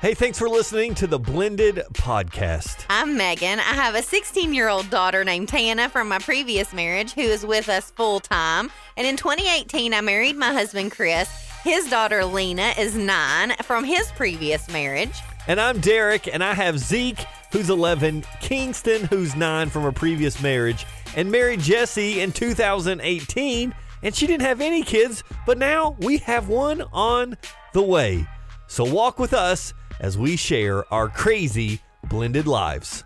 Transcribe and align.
Hey, 0.00 0.14
thanks 0.14 0.38
for 0.38 0.48
listening 0.48 0.94
to 0.94 1.06
the 1.06 1.18
Blended 1.18 1.82
Podcast. 1.92 2.86
I'm 2.88 3.18
Megan. 3.18 3.58
I 3.58 3.74
have 3.74 3.94
a 3.94 4.00
16 4.00 4.54
year 4.54 4.70
old 4.70 4.88
daughter 4.88 5.24
named 5.24 5.50
Tana 5.50 5.90
from 5.90 6.08
my 6.08 6.18
previous 6.18 6.72
marriage 6.72 7.12
who 7.12 7.20
is 7.20 7.44
with 7.44 7.68
us 7.68 7.90
full 7.90 8.18
time. 8.18 8.70
And 8.96 9.06
in 9.06 9.18
2018, 9.18 9.92
I 9.92 10.00
married 10.00 10.36
my 10.36 10.54
husband, 10.54 10.92
Chris. 10.92 11.28
His 11.62 11.90
daughter, 11.90 12.24
Lena, 12.24 12.72
is 12.78 12.96
nine 12.96 13.52
from 13.62 13.84
his 13.84 14.10
previous 14.12 14.70
marriage. 14.70 15.20
And 15.46 15.60
I'm 15.60 15.80
Derek, 15.80 16.32
and 16.32 16.42
I 16.42 16.54
have 16.54 16.78
Zeke, 16.78 17.26
who's 17.52 17.68
11, 17.68 18.24
Kingston, 18.40 19.04
who's 19.04 19.36
nine 19.36 19.68
from 19.68 19.84
a 19.84 19.92
previous 19.92 20.40
marriage, 20.40 20.86
and 21.14 21.30
married 21.30 21.60
Jesse 21.60 22.20
in 22.20 22.32
2018. 22.32 23.74
And 24.02 24.14
she 24.14 24.26
didn't 24.26 24.46
have 24.46 24.62
any 24.62 24.82
kids, 24.82 25.22
but 25.44 25.58
now 25.58 25.94
we 26.00 26.16
have 26.18 26.48
one 26.48 26.80
on 26.90 27.36
the 27.74 27.82
way. 27.82 28.26
So 28.66 28.84
walk 28.84 29.18
with 29.18 29.34
us 29.34 29.74
as 30.00 30.18
we 30.18 30.36
share 30.36 30.92
our 30.92 31.08
crazy 31.08 31.80
blended 32.08 32.46
lives. 32.46 33.04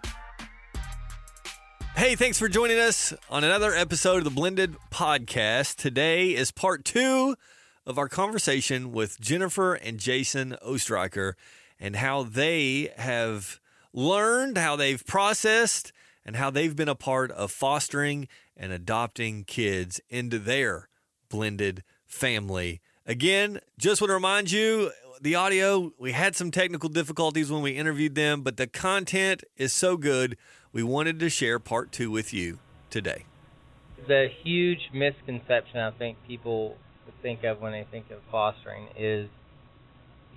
Hey, 1.96 2.14
thanks 2.16 2.38
for 2.38 2.48
joining 2.48 2.78
us 2.78 3.12
on 3.28 3.44
another 3.44 3.74
episode 3.74 4.18
of 4.18 4.24
the 4.24 4.30
Blended 4.30 4.76
Podcast. 4.90 5.76
Today 5.76 6.30
is 6.30 6.50
part 6.50 6.84
two 6.84 7.36
of 7.84 7.98
our 7.98 8.08
conversation 8.08 8.92
with 8.92 9.20
Jennifer 9.20 9.74
and 9.74 9.98
Jason 9.98 10.56
Ostreicher 10.64 11.34
and 11.78 11.96
how 11.96 12.22
they 12.22 12.92
have 12.96 13.60
learned, 13.92 14.56
how 14.56 14.76
they've 14.76 15.04
processed, 15.06 15.92
and 16.24 16.36
how 16.36 16.50
they've 16.50 16.74
been 16.74 16.88
a 16.88 16.94
part 16.94 17.30
of 17.32 17.50
fostering 17.50 18.26
and 18.56 18.72
adopting 18.72 19.44
kids 19.44 20.00
into 20.08 20.38
their 20.38 20.88
blended 21.28 21.82
family. 22.06 22.80
Again, 23.06 23.60
just 23.78 24.00
want 24.00 24.08
to 24.10 24.14
remind 24.14 24.50
you 24.50 24.90
the 25.20 25.34
audio, 25.34 25.92
we 25.98 26.12
had 26.12 26.36
some 26.36 26.50
technical 26.50 26.88
difficulties 26.88 27.50
when 27.50 27.62
we 27.62 27.72
interviewed 27.72 28.14
them, 28.14 28.42
but 28.42 28.56
the 28.56 28.66
content 28.66 29.44
is 29.56 29.72
so 29.72 29.96
good. 29.96 30.36
We 30.72 30.82
wanted 30.82 31.20
to 31.20 31.30
share 31.30 31.58
part 31.58 31.92
two 31.92 32.10
with 32.10 32.32
you 32.32 32.58
today. 32.90 33.24
The 34.06 34.28
huge 34.42 34.90
misconception 34.92 35.78
I 35.78 35.90
think 35.92 36.18
people 36.26 36.76
think 37.22 37.44
of 37.44 37.60
when 37.60 37.72
they 37.72 37.86
think 37.90 38.10
of 38.10 38.18
fostering 38.30 38.88
is, 38.98 39.28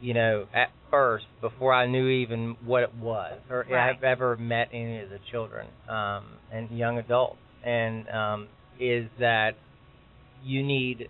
you 0.01 0.13
know, 0.13 0.47
at 0.53 0.71
first, 0.89 1.25
before 1.41 1.73
I 1.73 1.85
knew 1.85 2.07
even 2.07 2.55
what 2.63 2.83
it 2.83 2.93
was, 2.95 3.39
or 3.49 3.65
Right. 3.69 3.89
I've 3.89 4.03
ever 4.03 4.37
met 4.37 4.69
any 4.71 4.99
of 5.01 5.09
the 5.09 5.19
children 5.31 5.67
um, 5.89 6.25
and 6.51 6.71
young 6.71 6.97
adults, 6.97 7.39
and 7.63 8.07
um, 8.09 8.47
is 8.79 9.09
that 9.19 9.55
you 10.43 10.63
need 10.63 11.09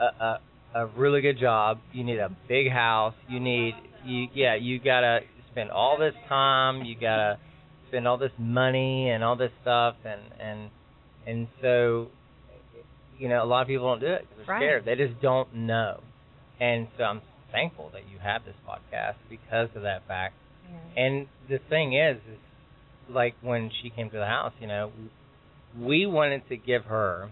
a, 0.00 0.04
a 0.04 0.40
a 0.74 0.86
really 0.86 1.20
good 1.20 1.38
job, 1.38 1.78
you 1.92 2.02
need 2.04 2.18
a 2.18 2.30
big 2.48 2.70
house, 2.70 3.14
you 3.28 3.40
need 3.40 3.74
you 4.04 4.26
yeah, 4.34 4.54
you 4.54 4.78
gotta 4.80 5.20
spend 5.50 5.70
all 5.70 5.96
this 5.98 6.14
time, 6.28 6.84
you 6.84 6.94
gotta 7.00 7.38
spend 7.88 8.08
all 8.08 8.18
this 8.18 8.32
money 8.38 9.10
and 9.10 9.22
all 9.22 9.36
this 9.36 9.52
stuff, 9.62 9.94
and 10.04 10.20
and 10.40 10.70
and 11.26 11.48
so 11.62 12.08
you 13.18 13.28
know 13.28 13.42
a 13.42 13.46
lot 13.46 13.62
of 13.62 13.68
people 13.68 13.86
don't 13.86 14.00
do 14.00 14.06
it 14.12 14.20
'cause 14.28 14.36
they're 14.46 14.54
Right. 14.54 14.58
scared. 14.60 14.84
They 14.84 14.96
just 14.96 15.20
don't 15.22 15.54
know, 15.54 16.00
and 16.60 16.88
so 16.98 17.04
I'm 17.04 17.22
thankful 17.52 17.90
that 17.90 18.08
you 18.08 18.18
have 18.18 18.44
this 18.44 18.56
podcast 18.68 19.14
because 19.30 19.68
of 19.76 19.82
that 19.82 20.02
fact. 20.08 20.34
And 20.96 21.26
the 21.48 21.58
thing 21.58 21.92
is, 21.94 22.18
is 22.18 22.38
like 23.08 23.34
when 23.42 23.70
she 23.70 23.90
came 23.90 24.10
to 24.10 24.16
the 24.16 24.26
house, 24.26 24.52
you 24.60 24.66
know, 24.66 24.90
we 25.78 26.06
wanted 26.06 26.48
to 26.48 26.56
give 26.56 26.84
her, 26.86 27.30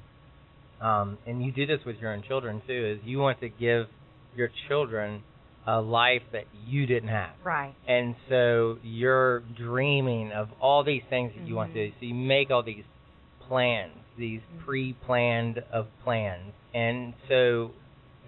um, 0.83 1.19
and 1.27 1.45
you 1.45 1.53
do 1.53 1.65
this 1.67 1.81
with 1.87 1.97
your 1.99 2.13
own 2.13 2.23
children 2.27 2.61
too, 2.67 2.97
is 2.99 3.07
you 3.07 3.19
want 3.19 3.41
to 3.41 3.49
give 3.49 3.87
your 4.37 4.51
children 4.69 5.23
a 5.67 5.81
life 5.81 6.23
that 6.33 6.45
you 6.67 6.87
didn't 6.87 7.09
have. 7.11 7.31
Right. 7.45 7.75
And 7.87 8.17
so 8.29 8.79
you're 8.83 9.41
dreaming 9.57 10.33
of 10.33 10.49
all 10.61 10.83
these 10.83 11.03
things 11.09 11.33
that 11.39 11.47
you 11.47 11.55
want 11.55 11.73
to 11.75 11.89
do. 11.89 11.95
So 12.01 12.07
you 12.07 12.15
make 12.15 12.51
all 12.51 12.65
these 12.65 12.85
plans, 13.47 13.93
these 14.19 14.41
pre-planned 14.65 15.63
of 15.73 15.87
plans. 16.03 16.53
And 16.75 17.15
so, 17.29 17.71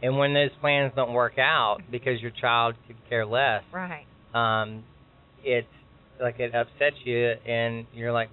and 0.03 0.17
when 0.17 0.33
those 0.35 0.51
plans 0.61 0.93
don't 0.95 1.13
work 1.13 1.39
out 1.39 1.79
because 1.91 2.21
your 2.21 2.31
child 2.31 2.77
could 2.87 2.97
care 3.09 3.27
less, 3.27 3.65
Right. 3.73 4.07
um, 4.35 4.85
it's 5.43 5.67
like 6.21 6.39
it 6.39 6.55
upsets 6.55 6.97
you, 7.05 7.33
and 7.47 7.87
you're 7.93 8.13
like, 8.13 8.29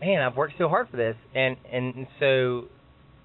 man, 0.00 0.20
I've 0.20 0.36
worked 0.36 0.54
so 0.58 0.68
hard 0.68 0.88
for 0.90 0.96
this, 0.96 1.16
and 1.34 1.56
and 1.72 2.06
so 2.20 2.64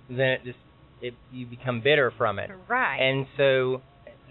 then 0.10 0.30
it 0.30 0.44
just 0.44 0.58
it 1.02 1.14
you 1.32 1.46
become 1.46 1.82
bitter 1.82 2.12
from 2.18 2.40
it, 2.40 2.50
Right. 2.68 2.98
and 2.98 3.26
so 3.38 3.82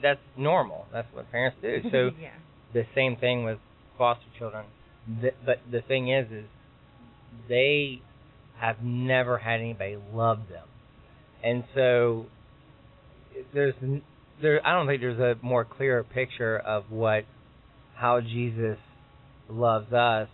that's 0.03 0.21
normal. 0.37 0.87
That's 0.93 1.09
what 1.13 1.31
parents 1.31 1.57
do. 1.63 1.81
So 1.91 2.11
yeah. 2.21 2.31
the 2.73 2.85
same 2.95 3.17
thing 3.17 3.45
with 3.45 3.59
foster 3.97 4.27
children. 4.39 4.65
Th- 5.21 5.35
but 5.45 5.61
the 5.71 5.81
thing 5.81 6.11
is, 6.13 6.31
is 6.31 6.45
they 7.49 8.03
have 8.61 8.83
never 8.83 9.39
had 9.39 9.61
anybody 9.61 9.97
love 10.13 10.41
them, 10.51 10.67
and 11.43 11.65
so 11.75 12.27
there's 13.55 13.75
there. 14.43 14.67
I 14.67 14.73
don't 14.73 14.87
think 14.87 15.01
there's 15.01 15.19
a 15.21 15.37
more 15.45 15.65
clear 15.65 16.03
picture 16.05 16.59
of 16.59 16.91
what 16.91 17.25
how 17.95 18.21
Jesus 18.21 18.79
loves 19.49 19.93
us 19.93 20.29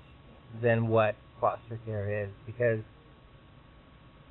than 0.62 0.88
what 0.88 1.14
foster 1.40 1.78
care 1.86 2.24
is, 2.24 2.30
because 2.46 2.80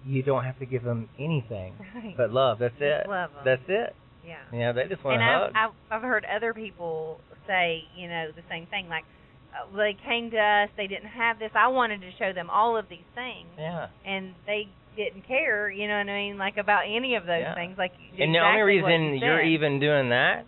you 0.05 0.23
don't 0.23 0.43
have 0.43 0.59
to 0.59 0.65
give 0.65 0.83
them 0.83 1.09
anything 1.19 1.73
Right. 1.95 2.15
but 2.17 2.31
love. 2.31 2.59
That's 2.59 2.75
it. 2.79 3.07
love 3.07 3.29
'em. 3.37 3.43
That's 3.45 3.63
it. 3.67 3.95
yeah. 4.25 4.37
You 4.51 4.59
know, 4.59 4.73
they 4.73 4.87
just 4.87 5.03
want 5.03 5.21
And 5.21 5.21
to 5.21 5.25
I've, 5.25 5.53
hug. 5.53 5.73
I've 5.91 5.97
I've 5.97 6.07
heard 6.07 6.25
other 6.25 6.53
people 6.53 7.19
say, 7.47 7.83
you 7.95 8.07
know, 8.07 8.31
the 8.35 8.43
same 8.49 8.65
thing. 8.67 8.87
Like 8.89 9.03
uh, 9.53 9.75
they 9.77 9.95
came 10.05 10.31
to 10.31 10.37
us, 10.37 10.69
they 10.77 10.87
didn't 10.87 11.09
have 11.09 11.39
this. 11.39 11.51
I 11.55 11.67
wanted 11.67 12.01
to 12.01 12.11
show 12.17 12.33
them 12.33 12.49
all 12.49 12.75
of 12.77 12.89
these 12.89 13.05
things, 13.15 13.47
yeah. 13.57 13.87
and 14.05 14.33
they 14.47 14.67
didn't 14.95 15.27
care. 15.27 15.69
You 15.69 15.87
know 15.87 15.97
what 15.97 16.09
I 16.09 16.13
mean? 16.13 16.37
Like 16.37 16.57
about 16.57 16.83
any 16.87 17.15
of 17.15 17.25
those 17.25 17.41
Yeah. 17.41 17.55
things. 17.55 17.77
Like 17.77 17.91
And 18.19 18.33
the 18.33 18.39
only 18.39 18.61
reason 18.61 19.15
you 19.15 19.25
you're 19.25 19.41
even 19.41 19.79
doing 19.79 20.09
that 20.09 20.45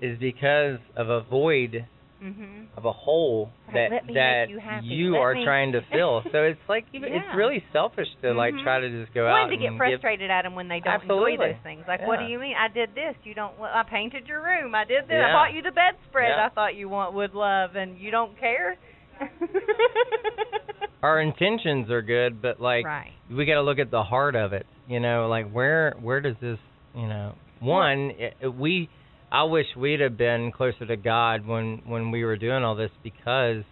is 0.00 0.18
because 0.18 0.78
of 0.96 1.08
a 1.10 1.20
void 1.22 1.86
Mhm. 2.22 2.66
of 2.76 2.84
a 2.84 2.92
hole 2.92 3.50
Right, 3.72 3.90
that 3.90 4.06
that 4.14 4.48
you 4.50 4.60
you 4.82 5.16
are 5.16 5.34
me- 5.34 5.44
trying 5.44 5.72
to 5.72 5.80
fill. 5.90 6.22
so 6.32 6.42
it's 6.44 6.60
like 6.68 6.84
even, 6.92 7.12
it's 7.14 7.24
really 7.34 7.64
selfish 7.72 8.08
to 8.22 8.32
like 8.34 8.52
Mhm. 8.54 8.62
try 8.62 8.80
to 8.80 8.90
just 8.90 9.14
go 9.14 9.26
out 9.26 9.46
to 9.48 9.56
get 9.56 9.74
frustrated 9.76 10.30
at 10.30 10.42
them 10.42 10.54
when 10.54 10.68
they 10.68 10.80
don't 10.80 10.94
Absolutely. 11.00 11.32
enjoy 11.34 11.46
those 11.46 11.62
things. 11.62 11.84
Like, 11.88 12.06
what 12.06 12.18
do 12.18 12.26
you 12.26 12.38
mean? 12.38 12.54
I 12.58 12.68
did 12.68 12.94
this. 12.94 13.14
You 13.24 13.34
don't. 13.34 13.58
well, 13.58 13.70
I 13.72 13.82
painted 13.84 14.28
your 14.28 14.42
room. 14.42 14.74
I 14.74 14.84
did 14.84 15.08
this. 15.08 15.16
I 15.24 15.32
bought 15.32 15.54
you 15.54 15.62
the 15.62 15.72
bedspread. 15.72 16.30
Yeah. 16.36 16.46
I 16.46 16.48
thought 16.50 16.74
you 16.74 16.88
want 16.90 17.14
would 17.14 17.34
love, 17.34 17.74
and 17.76 17.98
you 17.98 18.10
don't 18.10 18.38
care. 18.38 18.76
Our 21.02 21.20
intentions 21.20 21.90
are 21.90 22.02
good, 22.02 22.42
but 22.42 22.60
like 22.60 22.84
right. 22.84 23.12
we 23.30 23.46
got 23.46 23.54
to 23.54 23.62
look 23.62 23.78
at 23.78 23.90
the 23.90 24.02
heart 24.02 24.36
of 24.36 24.52
it. 24.52 24.66
You 24.88 25.00
know, 25.00 25.28
like 25.28 25.50
where 25.50 25.94
where 26.00 26.20
does 26.20 26.36
this 26.40 26.58
you 26.94 27.06
know 27.06 27.34
one 27.60 28.12
it, 28.18 28.34
it- 28.40 28.54
we 28.54 28.88
I 29.32 29.44
wish 29.44 29.66
we'd 29.76 30.00
have 30.00 30.16
been 30.16 30.50
closer 30.50 30.86
to 30.86 30.96
God 30.96 31.46
when 31.46 31.82
when 31.86 32.10
we 32.10 32.24
were 32.24 32.36
doing 32.36 32.64
all 32.64 32.74
this 32.74 32.90
because 33.02 33.62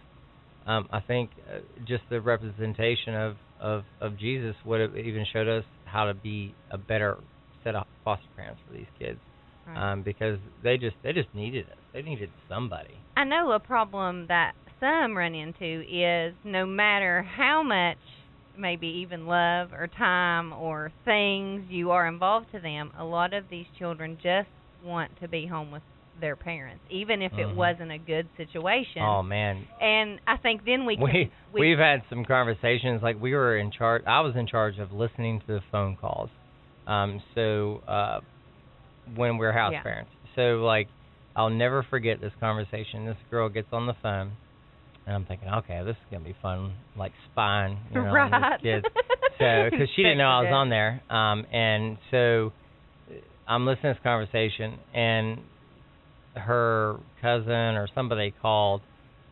um, 0.65 0.87
I 0.91 0.99
think 1.01 1.31
uh, 1.47 1.59
just 1.85 2.03
the 2.09 2.21
representation 2.21 3.15
of, 3.15 3.35
of 3.59 3.83
of 3.99 4.17
Jesus 4.17 4.55
would 4.65 4.79
have 4.81 4.95
even 4.97 5.25
showed 5.31 5.47
us 5.47 5.65
how 5.85 6.05
to 6.05 6.13
be 6.13 6.53
a 6.71 6.77
better 6.77 7.17
set 7.63 7.75
of 7.75 7.85
foster 8.05 8.27
parents 8.35 8.61
for 8.67 8.73
these 8.73 8.87
kids 8.97 9.19
Right. 9.67 9.91
um, 9.91 10.01
because 10.03 10.39
they 10.63 10.77
just 10.77 10.95
they 11.03 11.13
just 11.13 11.27
needed 11.35 11.65
us 11.67 11.77
they 11.93 12.01
needed 12.01 12.29
somebody 12.47 12.95
I 13.15 13.23
know 13.25 13.51
a 13.51 13.59
problem 13.59 14.25
that 14.27 14.53
some 14.79 15.15
run 15.15 15.35
into 15.35 15.81
is 15.81 16.33
no 16.43 16.65
matter 16.65 17.21
how 17.21 17.61
much 17.61 17.97
maybe 18.57 18.87
even 18.87 19.27
love 19.27 19.73
or 19.73 19.87
time 19.87 20.53
or 20.53 20.91
things 21.05 21.65
you 21.69 21.91
are 21.91 22.07
involved 22.07 22.47
to 22.53 22.59
them, 22.59 22.91
a 22.97 23.03
lot 23.03 23.33
of 23.33 23.45
these 23.49 23.65
children 23.77 24.17
just 24.21 24.47
want 24.83 25.19
to 25.21 25.27
be 25.27 25.45
home 25.45 25.71
with 25.71 25.83
their 26.19 26.35
parents, 26.35 26.83
even 26.89 27.21
if 27.21 27.31
Mhm. 27.33 27.39
it 27.39 27.55
wasn't 27.55 27.91
a 27.91 27.97
good 27.97 28.29
situation. 28.35 29.01
oh 29.03 29.23
man 29.23 29.65
and 29.79 30.19
I 30.27 30.37
think 30.37 30.65
then 30.65 30.85
we 30.85 30.95
can 30.97 31.05
we 31.05 31.31
we 31.53 31.59
we've 31.61 31.77
had 31.77 32.01
some 32.09 32.25
conversations 32.25 33.01
like 33.01 33.19
we 33.21 33.33
were 33.33 33.57
in 33.57 33.71
charge 33.71 34.03
I 34.05 34.19
was 34.21 34.35
in 34.35 34.47
charge 34.47 34.79
of 34.79 34.91
listening 34.91 35.39
to 35.41 35.47
the 35.47 35.61
phone 35.71 35.95
calls 35.95 36.29
um 36.87 37.21
so 37.35 37.81
uh 37.87 38.19
when 39.15 39.37
we're 39.37 39.51
house 39.51 39.73
Yeah. 39.73 39.83
parents 39.83 40.11
so 40.35 40.61
like 40.63 40.87
I'll 41.35 41.49
never 41.49 41.83
forget 41.89 42.19
this 42.19 42.33
conversation 42.39 43.05
this 43.05 43.17
girl 43.31 43.47
gets 43.49 43.67
on 43.71 43.85
the 43.87 43.95
phone 44.01 44.31
and 45.05 45.15
I'm 45.15 45.25
thinking 45.25 45.47
okay 45.47 45.81
this 45.85 45.95
is 45.95 46.09
going 46.11 46.23
to 46.23 46.29
be 46.29 46.35
fun 46.41 46.73
like 46.97 47.13
spying 47.31 47.77
you 47.91 48.01
know 48.01 48.09
on 48.09 48.31
right. 48.31 48.59
these 48.61 48.61
kids 48.73 48.85
so 49.39 49.69
because 49.71 49.87
she 49.95 50.03
didn't 50.03 50.17
know 50.17 50.29
I 50.29 50.41
was 50.41 50.51
on 50.51 50.69
there 50.69 51.01
um 51.09 51.45
and 51.51 51.97
so 52.11 52.51
I'm 53.49 53.65
listening 53.65 53.93
to 53.93 53.99
this 53.99 54.03
conversation 54.03 54.79
and 54.93 55.39
her 56.35 56.97
cousin 57.21 57.75
or 57.75 57.87
somebody 57.93 58.33
called 58.41 58.81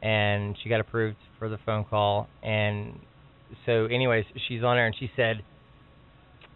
and 0.02 0.58
she 0.62 0.70
got 0.70 0.80
approved 0.80 1.18
for 1.40 1.48
the 1.48 1.58
phone 1.66 1.86
call 1.86 2.28
and 2.44 3.00
so 3.66 3.86
anyways 3.86 4.26
she's 4.48 4.64
on 4.64 4.76
there 4.76 4.88
and 4.88 4.96
she 5.00 5.10
said 5.16 5.42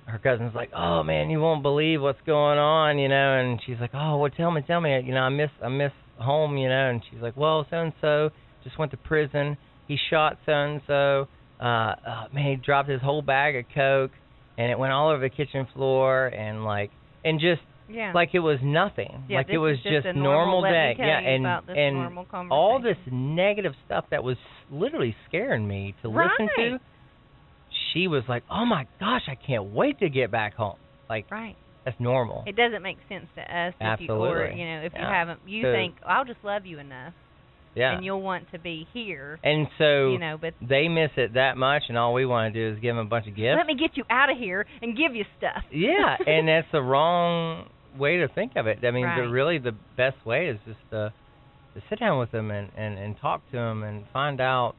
her 0.08 0.18
cousin's 0.18 0.54
like 0.54 0.72
oh 0.76 1.04
man 1.04 1.30
you 1.30 1.40
won't 1.40 1.62
believe 1.62 2.02
what's 2.02 2.20
going 2.26 2.58
on 2.58 2.98
you 2.98 3.08
know 3.08 3.40
and 3.40 3.62
she's 3.66 3.78
like 3.80 3.92
oh 3.94 4.18
well 4.18 4.32
tell 4.32 4.52
me 4.52 4.62
tell 4.66 4.82
me 4.82 5.00
you 5.06 5.14
know 5.14 5.22
i 5.22 5.30
miss 5.30 5.50
i 5.64 5.70
miss 5.70 5.92
home, 6.22 6.58
you 6.58 6.70
know, 6.70 6.90
and 6.90 7.02
she's 7.10 7.22
like, 7.22 7.36
well, 7.36 7.66
so 7.70 7.78
and 7.78 7.94
so 8.00 8.30
just 8.64 8.78
went 8.80 8.92
to 8.92 8.98
prison. 8.98 9.58
He 9.88 9.98
shot 10.10 10.38
so 10.46 10.52
and 10.52 10.82
so. 10.88 11.28
Uh, 11.60 11.96
man, 12.34 12.46
he 12.50 12.56
dropped 12.56 12.90
his 12.90 13.02
whole 13.02 13.22
bag 13.22 13.56
of 13.56 13.66
coke, 13.74 14.12
and 14.58 14.72
it 14.72 14.80
went 14.80 14.94
all 14.94 15.10
over 15.10 15.22
the 15.22 15.30
kitchen 15.30 15.68
floor, 15.74 16.28
and 16.28 16.64
like, 16.64 16.92
and 17.24 17.40
just 17.40 17.62
Yeah. 17.90 18.12
like 18.14 18.30
it 18.34 18.40
was 18.40 18.60
nothing. 18.64 19.26
Yeah, 19.28 19.38
like 19.40 19.50
it 19.50 19.58
was 19.58 19.78
just 19.84 20.06
a 20.06 20.14
normal 20.14 20.62
normal, 20.62 20.72
day. 20.72 20.96
yeah, 20.98 21.20
and 21.20 21.46
and 21.70 22.52
all 22.52 22.80
this 22.82 22.98
negative 23.12 23.74
stuff 23.86 24.06
that 24.12 24.24
was 24.24 24.38
literally 24.72 25.16
scaring 25.28 25.68
me 25.68 25.94
to 26.02 26.08
listen 26.10 26.50
to. 26.56 26.80
She 27.94 28.08
was 28.08 28.24
like, 28.30 28.44
"Oh 28.50 28.66
my 28.66 28.88
gosh, 29.00 29.24
I 29.28 29.36
can't 29.36 29.66
wait 29.74 30.00
to 30.00 30.10
get 30.10 30.32
back 30.32 30.56
home." 30.56 30.78
Like 31.10 31.30
right. 31.30 31.56
that's 31.84 32.00
normal. 32.00 32.44
It 32.48 32.56
doesn't 32.56 32.82
make 32.82 32.98
sense 33.10 33.26
to 33.36 33.42
us 33.42 33.74
if 33.80 34.00
you 34.02 34.12
or 34.12 34.50
you 34.50 34.66
know 34.66 34.82
if 34.84 34.94
you 34.94 35.02
haven't 35.02 35.40
you 35.46 35.64
So- 35.64 35.74
think 35.74 35.96
I'll 36.06 36.26
just 36.26 36.44
love 36.44 36.66
you 36.66 36.80
enough 36.80 37.14
yeah. 37.76 37.96
and 37.96 38.06
you'll 38.06 38.22
want 38.22 38.52
to 38.52 38.60
be 38.60 38.88
here. 38.94 39.40
And 39.44 39.68
so 39.78 40.12
you 40.12 40.20
know, 40.20 40.38
but 40.40 40.54
they 40.62 40.88
miss 40.88 41.12
it 41.18 41.34
that 41.36 41.58
much, 41.58 41.84
and 41.90 41.98
all 41.98 42.14
we 42.14 42.26
want 42.26 42.54
to 42.54 42.60
do 42.60 42.76
is 42.76 42.82
give 42.82 42.96
them 42.96 43.06
a 43.06 43.10
bunch 43.10 43.28
of 43.28 43.36
gifts. 43.36 43.58
let 43.58 43.66
me 43.68 43.76
get 43.76 43.98
you 43.98 44.04
out 44.10 44.30
of 44.32 44.38
here 44.38 44.66
and 44.82 44.96
give 44.98 45.16
you 45.16 45.26
stuff. 45.38 45.64
yeah, 45.72 46.18
and 46.28 46.48
that's 46.48 46.68
the 46.72 46.82
wrong 46.82 47.70
way 47.98 48.18
to 48.18 48.28
think 48.30 48.54
of 48.56 48.68
it. 48.68 48.80
I 48.86 48.92
mean, 48.92 49.04
the 49.18 49.30
really 49.30 49.58
the 49.58 49.76
best 49.98 50.26
way 50.26 50.48
is 50.48 50.58
just 50.66 50.80
to, 50.92 51.14
to 51.76 51.82
sit 51.90 52.00
down 52.00 52.20
with 52.20 52.32
them 52.32 52.52
and, 52.52 52.70
and 52.78 52.98
and 52.98 53.16
talk 53.20 53.42
to 53.52 53.58
them 53.58 53.84
and 53.84 54.06
find 54.14 54.40
out 54.42 54.76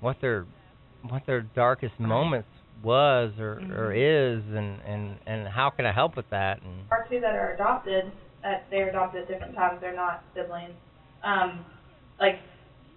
what 0.00 0.16
their 0.20 0.46
what 1.08 1.22
their 1.26 1.42
darkest 1.42 1.92
Right. 2.00 2.08
moments 2.08 2.48
was 2.82 3.32
or 3.38 3.52
or 3.72 3.92
Mhm. 3.94 4.38
is, 4.38 4.44
and 4.54 4.80
and 4.86 5.18
and 5.26 5.48
how 5.48 5.70
can 5.70 5.86
I 5.86 5.92
help 5.92 6.16
with 6.16 6.28
that? 6.30 6.60
And 6.62 6.84
our 6.90 7.06
two 7.08 7.20
that 7.20 7.34
are 7.34 7.54
adopted, 7.54 8.10
uh, 8.44 8.54
they're 8.70 8.88
adopted 8.90 9.22
at 9.22 9.28
different 9.28 9.54
times. 9.54 9.80
They're 9.80 9.94
not 9.96 10.22
siblings. 10.34 10.74
Um, 11.24 11.64
like 12.20 12.40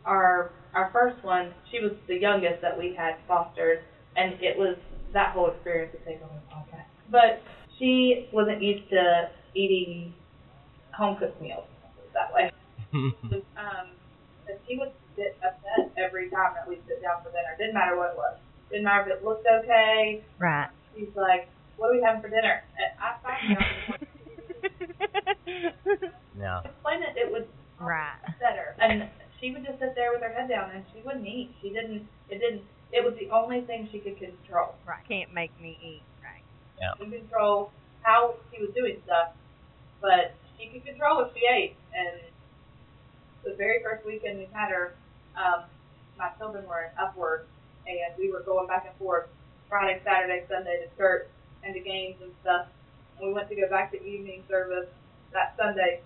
our 0.05 0.51
our 0.73 0.89
first 0.93 1.23
one, 1.23 1.53
she 1.71 1.79
was 1.79 1.91
the 2.07 2.15
youngest 2.15 2.61
that 2.61 2.77
we 2.77 2.95
had 2.95 3.15
fostered, 3.27 3.81
and 4.15 4.33
it 4.41 4.57
was 4.57 4.77
that 5.13 5.33
whole 5.33 5.49
experience 5.49 5.95
to 5.97 5.99
take 6.05 6.21
on 6.21 6.29
the 6.29 6.55
podcast. 6.55 6.85
But 7.11 7.41
she 7.77 8.29
wasn't 8.31 8.61
used 8.61 8.89
to 8.91 9.29
eating 9.55 10.13
home 10.93 11.17
cooked 11.17 11.41
meals 11.41 11.63
let's 11.81 11.95
put 11.95 12.05
it 12.05 12.13
that 12.13 12.33
way. 12.33 12.51
Um, 13.59 13.91
and 14.47 14.57
she 14.67 14.77
would 14.77 14.91
get 15.15 15.37
upset 15.45 15.91
every 15.97 16.29
time 16.31 16.53
that 16.55 16.67
we 16.67 16.79
sit 16.87 17.03
down 17.03 17.21
for 17.21 17.29
dinner. 17.29 17.53
Didn't 17.59 17.75
matter 17.75 17.95
what 17.95 18.11
it 18.11 18.17
was. 18.17 18.39
Didn't 18.71 18.85
matter 18.85 19.11
if 19.11 19.19
it 19.19 19.25
looked 19.25 19.45
okay. 19.45 20.23
Right. 20.39 20.69
She's 20.95 21.13
like, 21.13 21.49
"What 21.77 21.91
are 21.91 21.93
we 21.93 22.01
having 22.01 22.21
for 22.21 22.29
dinner?" 22.29 22.63
And 22.79 22.89
I 22.97 23.19
finally 23.21 23.55
got 23.55 23.67
to 23.67 23.75
the 23.75 23.85
point 23.85 24.09
no. 26.35 26.61
explain 26.65 27.03
it, 27.03 27.17
it 27.17 27.31
would 27.31 27.47
right. 27.79 28.15
upset 28.27 28.55
her. 28.55 28.75
And 28.79 29.09
she 29.39 29.51
would 29.51 29.65
just 29.65 29.79
sit 29.79 29.88
there 29.99 30.11
with 30.15 30.21
her 30.23 30.31
head 30.31 30.47
down 30.47 30.71
and 30.71 30.85
she 30.95 31.01
wouldn't 31.03 31.27
eat. 31.27 31.51
She 31.61 31.69
didn't. 31.69 32.07
It 32.29 32.39
didn't. 32.39 32.63
It 32.91 33.03
was 33.03 33.13
the 33.19 33.29
only 33.29 33.61
thing 33.61 33.89
she 33.91 33.99
could 33.99 34.17
control. 34.17 34.75
Right. 34.87 35.03
Can't 35.07 35.33
make 35.33 35.51
me 35.61 35.77
eat. 35.83 36.01
Right. 36.23 36.41
She 36.79 37.03
could 37.03 37.11
control 37.11 37.71
how 38.01 38.35
she 38.51 38.61
was 38.61 38.71
doing 38.73 38.97
stuff, 39.05 39.35
but 40.01 40.33
she 40.57 40.67
could 40.67 40.85
control 40.85 41.19
if 41.21 41.33
she 41.35 41.43
ate. 41.45 41.75
And 41.93 42.21
the 43.43 43.55
very 43.55 43.83
first 43.83 44.05
weekend 44.05 44.39
we 44.39 44.47
had 44.53 44.69
her, 44.69 44.95
um, 45.35 45.63
my 46.17 46.29
children 46.37 46.67
were 46.67 46.89
in 46.89 46.91
upward, 46.99 47.45
and 47.87 48.15
we 48.17 48.31
were 48.31 48.41
going 48.41 48.67
back 48.67 48.85
and 48.87 48.95
forth 48.97 49.27
Friday, 49.67 50.01
Saturday, 50.03 50.43
Sunday 50.49 50.83
to 50.83 50.97
church 50.97 51.27
and 51.63 51.73
to 51.73 51.79
games 51.79 52.17
and 52.21 52.31
stuff. 52.41 52.67
And 53.17 53.27
we 53.27 53.33
went 53.33 53.49
to 53.49 53.55
go 53.55 53.69
back 53.69 53.91
to 53.91 54.03
evening 54.03 54.43
service 54.49 54.87
that 55.33 55.55
Sunday. 55.57 56.01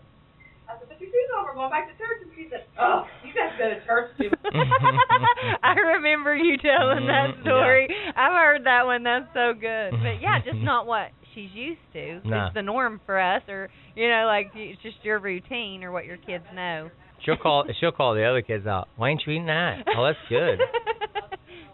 I 0.68 0.78
said, 0.80 0.88
"But 0.88 1.00
you're 1.02 1.12
doing 1.12 1.28
all 1.36 1.46
we're 1.46 1.54
going 1.54 1.70
back 1.70 1.90
to 1.90 1.98
church," 1.98 2.22
and 2.22 2.32
she 2.36 2.48
said, 2.50 2.66
"Oh, 2.78 3.08
you 3.24 3.33
guys 3.33 3.33
go 3.64 3.70
to 3.74 3.86
church 3.86 4.10
too." 4.20 4.30
much." 4.30 4.54
I 5.64 5.74
remember 5.96 6.36
you 6.36 6.58
telling 6.58 7.08
that 7.08 7.36
Mhm, 7.38 7.42
story. 7.42 7.88
I've 8.16 8.34
heard 8.34 8.66
that 8.66 8.86
one. 8.86 9.04
That's 9.04 9.26
so 9.34 9.54
good. 9.54 9.92
But 9.92 10.22
yeah, 10.22 10.40
just 10.44 10.60
not 10.60 10.86
what 10.86 11.10
she's 11.34 11.50
used 11.54 11.82
to. 11.94 12.22
No. 12.26 12.46
It's 12.46 12.54
the 12.54 12.62
norm 12.62 13.00
for 13.06 13.20
us, 13.20 13.42
or 13.48 13.70
you 13.96 14.10
know, 14.10 14.26
like 14.28 14.52
it's 14.56 14.82
just 14.82 14.98
your 15.04 15.20
routine 15.20 15.84
or 15.84 15.92
what 15.92 16.06
your 16.06 16.18
kids 16.18 16.46
know. 16.54 16.90
She'll 17.24 17.38
call. 17.38 17.66
She'll 17.80 17.92
call 17.94 18.16
the 18.16 18.26
other 18.26 18.42
kids 18.42 18.68
out. 18.68 18.90
Why 18.98 19.10
ain't 19.10 19.24
you 19.26 19.34
eating 19.34 19.46
that? 19.48 19.84
Oh, 19.96 20.06
that's 20.06 20.20
good. 20.30 20.60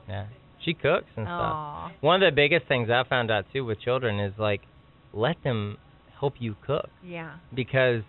Yeah. 0.07 0.25
She 0.65 0.74
cooks 0.74 1.07
and 1.15 1.25
stuff. 1.25 1.53
Aw. 1.53 1.92
One 2.01 2.21
of 2.24 2.31
the 2.31 2.35
biggest 2.35 2.68
things 2.68 2.89
I 2.89 3.03
found 3.07 3.30
out 3.31 3.45
too 3.53 3.63
with 3.63 3.80
children 3.80 4.19
is 4.19 4.33
like, 4.39 4.62
let 5.13 5.35
them 5.44 5.77
help 6.19 6.33
you 6.39 6.56
cook 6.65 6.89
Yeah. 7.03 7.35
because 7.53 8.01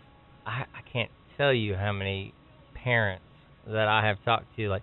I 0.46 0.64
I 0.74 0.80
can't 0.90 1.10
tell 1.36 1.52
you 1.52 1.76
how 1.76 1.92
many 1.92 2.32
parents 2.74 3.22
that 3.66 3.88
I 3.88 4.06
have 4.06 4.22
talked 4.24 4.46
to 4.56 4.68
like, 4.68 4.82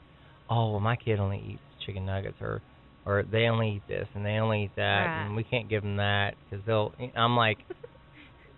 oh 0.50 0.72
well 0.72 0.80
my 0.80 0.96
kid 0.96 1.20
only 1.20 1.40
eats 1.54 1.62
chicken 1.86 2.06
nuggets 2.06 2.38
or 2.42 2.62
or 3.06 3.24
they 3.24 3.48
only 3.48 3.76
eat 3.78 3.84
this 3.88 4.08
and 4.16 4.26
they 4.26 4.32
only 4.40 4.66
eat 4.66 4.72
that 4.76 5.06
Right. 5.06 5.26
and 5.26 5.36
we 5.36 5.44
can't 5.44 5.70
give 5.70 5.84
them 5.84 5.98
that 5.98 6.36
because 6.50 6.66
they'll. 6.66 6.94
I'm 7.16 7.36
like. 7.36 7.58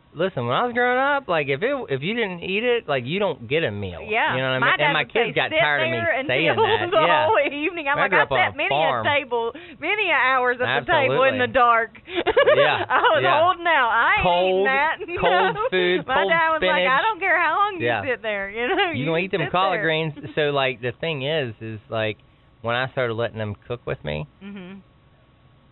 Listen, 0.09 0.49
when 0.49 0.57
I 0.57 0.65
was 0.65 0.73
growing 0.73 0.97
up, 0.97 1.29
like 1.29 1.47
if 1.53 1.61
it 1.61 1.69
if 1.93 2.01
you 2.01 2.17
didn't 2.17 2.41
eat 2.41 2.65
it, 2.65 2.89
like 2.89 3.05
you 3.05 3.19
don't 3.21 3.45
get 3.47 3.61
a 3.63 3.69
meal. 3.69 4.01
Yeah. 4.01 4.33
you 4.33 4.41
know 4.41 4.57
what 4.57 4.57
I 4.57 4.65
mean. 4.65 4.73
my 4.73 4.77
dad 4.77 4.89
and 4.89 4.97
my 4.97 5.05
kids 5.05 5.37
got 5.37 5.53
"Sit 5.53 5.61
tired 5.61 5.85
of 5.85 5.93
me 5.93 6.01
there 6.01 6.17
saying 6.25 6.49
that. 6.49 6.89
the 6.97 7.05
yeah, 7.05 7.29
whole 7.29 7.37
evening. 7.45 7.85
I'm 7.85 7.93
I 8.01 8.09
like, 8.09 8.17
I 8.17 8.25
sat 8.25 8.57
many 8.57 8.73
farm. 8.73 9.05
a 9.05 9.09
table, 9.09 9.53
many 9.77 10.09
a 10.09 10.17
hours 10.17 10.57
at 10.57 10.81
the 10.81 10.89
table 10.89 11.23
in 11.29 11.37
the 11.37 11.45
dark. 11.45 11.93
Yeah, 12.09 12.81
I 12.89 12.99
was 13.13 13.21
yeah. 13.21 13.37
holding 13.37 13.67
out. 13.69 13.93
I 13.93 14.09
ain't 14.17 14.25
Cold- 14.25 14.49
eating 14.49 14.65
that. 14.65 14.95
cold 15.21 15.53
No. 15.55 15.67
food, 15.69 16.07
My 16.09 16.13
cold 16.25 16.31
dad 16.33 16.47
was 16.57 16.61
like, 16.65 16.89
I 16.89 16.99
don't 17.05 17.19
care 17.21 17.37
how 17.37 17.53
long 17.61 17.77
Yeah. 17.79 18.01
you 18.01 18.09
sit 18.09 18.21
there. 18.25 18.49
You 18.49 18.65
know, 18.67 18.89
you 18.91 18.99
you 18.99 19.05
gonna 19.05 19.21
eat 19.21 19.29
them 19.31 19.45
collard 19.51 19.77
there. 19.77 19.85
greens. 19.85 20.13
So 20.33 20.49
like 20.49 20.81
the 20.81 20.91
thing 20.99 21.21
is, 21.21 21.53
is 21.61 21.79
like 21.89 22.17
when 22.65 22.75
I 22.75 22.89
started 22.91 23.13
letting 23.13 23.37
them 23.37 23.53
cook 23.67 23.85
with 23.85 24.03
me, 24.03 24.25
Mhm. 24.43 24.81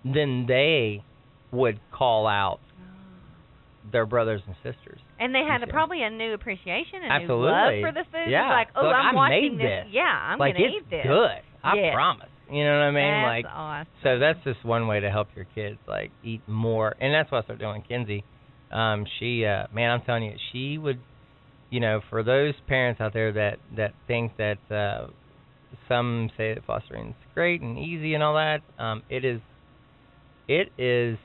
then 0.05 0.45
they 0.47 1.01
would 1.51 1.79
call 1.91 2.27
out 2.27 2.59
their 3.91 4.05
brothers 4.05 4.41
and 4.45 4.55
sisters. 4.57 4.99
And 5.19 5.33
they 5.33 5.43
had 5.47 5.63
a, 5.63 5.67
probably 5.67 6.03
a 6.03 6.09
new 6.09 6.33
appreciation, 6.33 6.99
a 7.03 7.19
new 7.19 7.27
love 7.35 7.73
for 7.81 7.91
the 7.91 8.05
food. 8.11 8.29
Yeah. 8.29 8.49
Like, 8.49 8.67
oh, 8.75 8.87
I'm 8.87 9.13
I 9.13 9.15
watching 9.15 9.57
this. 9.57 9.85
this. 9.85 9.93
Yeah, 9.93 10.03
I'm 10.03 10.39
like 10.39 10.55
gonna 10.55 10.67
eat 10.67 10.89
this. 10.89 11.03
good. 11.03 11.41
I 11.63 11.75
Yes. 11.75 11.93
promise. 11.93 12.29
You 12.49 12.63
know 12.63 12.77
what 12.77 12.83
I 12.85 12.91
mean? 12.91 13.11
That's 13.11 13.43
like 13.43 13.45
awesome. 13.53 13.87
so 14.03 14.19
that's 14.19 14.39
just 14.45 14.63
one 14.63 14.87
way 14.87 15.01
to 15.01 15.09
help 15.09 15.27
your 15.35 15.45
kids 15.53 15.79
like 15.87 16.11
eat 16.23 16.41
more 16.47 16.95
and 17.01 17.13
that's 17.13 17.29
what 17.29 17.39
I 17.39 17.43
started 17.43 17.61
doing 17.61 17.83
Kinsey. 17.87 18.23
Um 18.71 19.05
she 19.19 19.45
uh 19.45 19.67
man 19.73 19.91
I'm 19.91 20.01
telling 20.05 20.23
you, 20.23 20.37
she 20.53 20.77
would 20.77 20.99
you 21.69 21.81
know, 21.81 21.99
for 22.09 22.23
those 22.23 22.53
parents 22.67 23.01
out 23.01 23.11
there 23.13 23.33
that 23.33 23.57
that 23.75 23.93
think 24.07 24.37
that 24.37 24.59
uh 24.71 25.07
some 25.89 26.29
say 26.37 26.53
that 26.53 26.63
fostering 26.65 27.09
is 27.09 27.15
great 27.33 27.61
and 27.61 27.77
easy 27.77 28.13
and 28.13 28.23
all 28.23 28.35
that, 28.35 28.61
um 28.79 29.03
it 29.09 29.25
is 29.25 29.41
it 30.47 30.69
is 30.77 31.17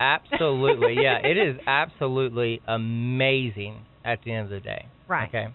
absolutely 0.00 0.94
yeah, 1.02 1.18
it 1.18 1.36
is 1.36 1.56
absolutely 1.66 2.60
amazing 2.66 3.80
at 4.04 4.20
the 4.24 4.32
end 4.32 4.44
of 4.44 4.50
the 4.50 4.60
day. 4.60 4.86
Right. 5.08 5.28
Okay. 5.28 5.48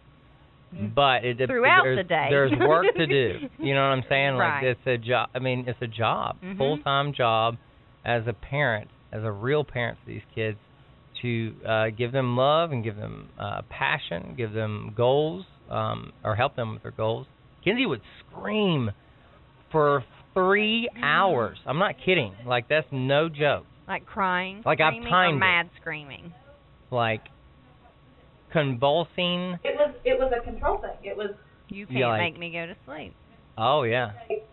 Mhm. 0.75 0.93
But 0.95 1.25
it 1.25 1.37
Throughout 1.47 1.83
the 1.95 2.03
day. 2.03 2.27
there's 2.29 2.51
work 2.67 2.85
to 2.95 3.05
do. 3.07 3.39
You 3.59 3.73
know 3.75 3.81
what 3.81 3.97
I'm 3.97 4.03
saying? 4.09 4.35
Like 4.35 4.53
Right. 4.61 4.63
it's 4.67 4.87
a 4.87 4.97
job. 4.97 5.29
I 5.35 5.39
mean, 5.39 5.65
it's 5.67 5.81
a 5.81 5.87
job, 5.87 6.37
Mhm. 6.41 6.57
full 6.57 6.77
time 6.79 7.13
job, 7.13 7.57
as 8.05 8.25
a 8.27 8.33
parent, 8.33 8.89
as 9.11 9.23
a 9.23 9.31
real 9.31 9.63
parent 9.63 9.99
to 10.01 10.05
these 10.07 10.23
kids, 10.33 10.57
to 11.21 11.53
uh, 11.67 11.89
give 11.89 12.11
them 12.11 12.35
love 12.37 12.71
and 12.71 12.83
give 12.83 12.95
them 12.95 13.29
uh, 13.37 13.61
passion, 13.69 14.33
give 14.35 14.53
them 14.53 14.93
goals, 14.95 15.45
um, 15.69 16.11
or 16.23 16.35
help 16.35 16.55
them 16.55 16.73
with 16.73 16.81
their 16.83 16.91
goals. 16.91 17.27
Kinsey 17.63 17.85
would 17.85 18.01
scream 18.19 18.91
for 19.71 20.03
three 20.33 20.89
hours. 21.03 21.57
I'm 21.65 21.77
not 21.77 21.95
kidding. 22.03 22.33
Like 22.45 22.67
that's 22.69 22.87
no 22.91 23.29
joke. 23.29 23.65
Like 23.91 24.05
crying, 24.05 24.63
Like, 24.65 24.79
I've 24.79 24.93
screaming, 24.93 25.09
timed 25.11 25.33
or 25.33 25.35
it. 25.35 25.39
mad 25.39 25.69
screaming. 25.81 26.33
Like 26.91 27.23
convulsing. 28.53 29.59
It 29.65 29.75
was 29.75 29.93
it 30.05 30.17
was 30.17 30.31
a 30.31 30.41
control 30.43 30.77
thing. 30.77 30.95
It 31.03 31.17
was 31.17 31.31
You 31.67 31.85
can't 31.87 31.99
like- 32.01 32.21
make 32.21 32.39
me 32.39 32.51
go 32.51 32.65
to 32.67 32.75
sleep. 32.85 33.13
Oh 33.57 33.83
yeah. 33.83 34.11
hey, 34.29 34.43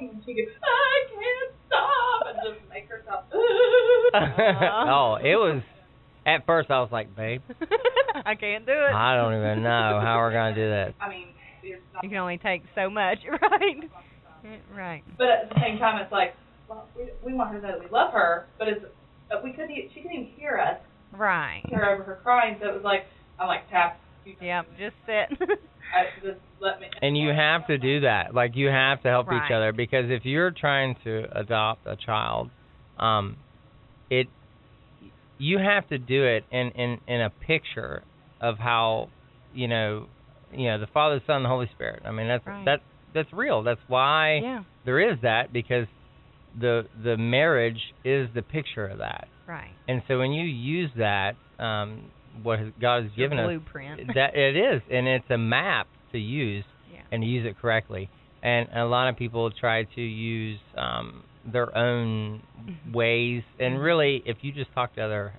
and 0.00 0.22
she 0.24 0.34
goes, 0.34 0.54
I 0.62 1.10
can't 1.10 1.52
stop, 1.66 2.26
and 2.28 2.54
just 2.54 2.68
make 2.72 2.88
herself. 2.88 3.24
oh, 3.34 5.16
it 5.20 5.34
was. 5.36 5.62
At 6.24 6.46
first, 6.46 6.70
I 6.70 6.80
was 6.80 6.90
like, 6.92 7.14
babe, 7.16 7.40
I 8.24 8.34
can't 8.36 8.66
do 8.66 8.72
it. 8.72 8.92
I 8.94 9.16
don't 9.16 9.34
even 9.34 9.62
know 9.64 10.00
how 10.02 10.18
we're 10.18 10.32
gonna 10.32 10.54
do 10.54 10.68
that. 10.70 10.94
I 11.00 11.08
mean, 11.08 11.28
it's 11.62 11.82
not 11.92 12.04
You 12.04 12.08
can 12.10 12.18
only 12.18 12.38
take 12.38 12.62
so 12.76 12.88
much, 12.90 13.18
right? 13.42 13.90
Right. 14.76 15.02
But 15.18 15.26
at 15.28 15.48
the 15.50 15.60
same 15.60 15.78
time, 15.78 16.00
it's 16.02 16.12
like, 16.12 16.34
well, 16.68 16.88
we, 16.96 17.08
we 17.24 17.32
want 17.34 17.52
her 17.52 17.60
to 17.60 17.66
know 17.66 17.72
that 17.72 17.80
we 17.80 17.90
love 17.90 18.12
her, 18.12 18.48
but 18.58 18.68
it's, 18.68 18.84
but 19.28 19.42
we 19.44 19.52
couldn't, 19.52 19.70
e- 19.72 19.90
she 19.94 20.00
couldn't 20.02 20.16
even 20.16 20.32
hear 20.36 20.58
us, 20.58 20.78
Right. 21.12 21.62
hear 21.68 21.84
over 21.84 22.02
her 22.04 22.20
crying, 22.22 22.56
so 22.60 22.68
it 22.68 22.74
was 22.74 22.84
like, 22.84 23.06
I'm 23.38 23.46
like, 23.48 23.68
tap, 23.70 24.00
you, 24.24 24.34
Yep. 24.40 24.66
Just 24.78 24.94
sit. 25.06 25.48
I, 25.94 26.04
just 26.20 26.40
let 26.60 26.80
me. 26.80 26.88
And 27.00 27.16
you 27.16 27.28
have 27.30 27.66
to 27.68 27.78
do 27.78 28.00
that. 28.00 28.34
Like 28.34 28.56
you 28.56 28.66
have 28.68 29.02
to 29.02 29.08
help 29.08 29.28
each 29.28 29.52
other 29.52 29.72
because 29.72 30.06
if 30.08 30.24
you're 30.24 30.50
trying 30.50 30.96
to 31.04 31.26
adopt 31.38 31.86
a 31.86 31.94
child, 31.96 32.50
um, 32.98 33.36
it 34.10 34.26
you 35.38 35.58
have 35.58 35.86
to 35.88 35.98
do 35.98 36.24
it 36.24 36.44
in 36.50 36.70
in 36.70 36.98
in 37.06 37.20
a 37.20 37.30
picture 37.46 38.02
of 38.40 38.58
how 38.58 39.08
you 39.54 39.68
know 39.68 40.06
you 40.52 40.66
know 40.66 40.80
the 40.80 40.88
Father, 40.88 41.22
Son, 41.26 41.36
and 41.36 41.44
the 41.44 41.48
Holy 41.48 41.68
Spirit. 41.74 42.02
I 42.04 42.10
mean 42.10 42.26
that's 42.26 42.46
Right. 42.46 42.64
that's 42.64 42.82
that's 43.14 43.32
real. 43.32 43.62
That's 43.62 43.80
why 43.86 44.40
Yeah. 44.42 44.62
there 44.84 44.98
is 45.12 45.18
that 45.22 45.52
because 45.52 45.86
the 46.58 46.86
the 47.02 47.16
marriage 47.16 47.80
is 48.04 48.28
the 48.34 48.42
picture 48.42 48.86
of 48.86 48.98
that. 48.98 49.28
Right. 49.46 49.70
And 49.88 50.02
so 50.08 50.18
when 50.18 50.32
you 50.32 50.44
use 50.46 50.90
that, 50.96 51.36
um, 51.58 52.10
what 52.42 52.58
God 52.80 53.04
has 53.04 53.12
given 53.16 53.38
us, 53.38 53.46
blueprint. 53.46 54.00
that 54.14 54.34
it 54.36 54.56
is, 54.56 54.82
and 54.90 55.06
it's 55.06 55.30
a 55.30 55.38
map 55.38 55.86
to 56.12 56.18
use 56.18 56.64
Yeah. 56.92 57.00
and 57.12 57.22
to 57.22 57.26
use 57.28 57.46
it 57.46 57.56
correctly. 57.60 58.08
And 58.42 58.68
a 58.74 58.84
lot 58.84 59.08
of 59.08 59.16
people 59.16 59.50
try 59.50 59.84
to 59.84 60.00
use 60.00 60.60
um, 60.76 61.22
their 61.44 61.76
own 61.76 62.42
Mhm. 62.64 62.92
ways. 62.92 63.42
And 63.58 63.76
Mhm. 63.76 63.82
really, 63.84 64.22
if 64.26 64.42
you 64.42 64.52
just 64.52 64.72
talk 64.72 64.94
to 64.94 65.00
other 65.02 65.32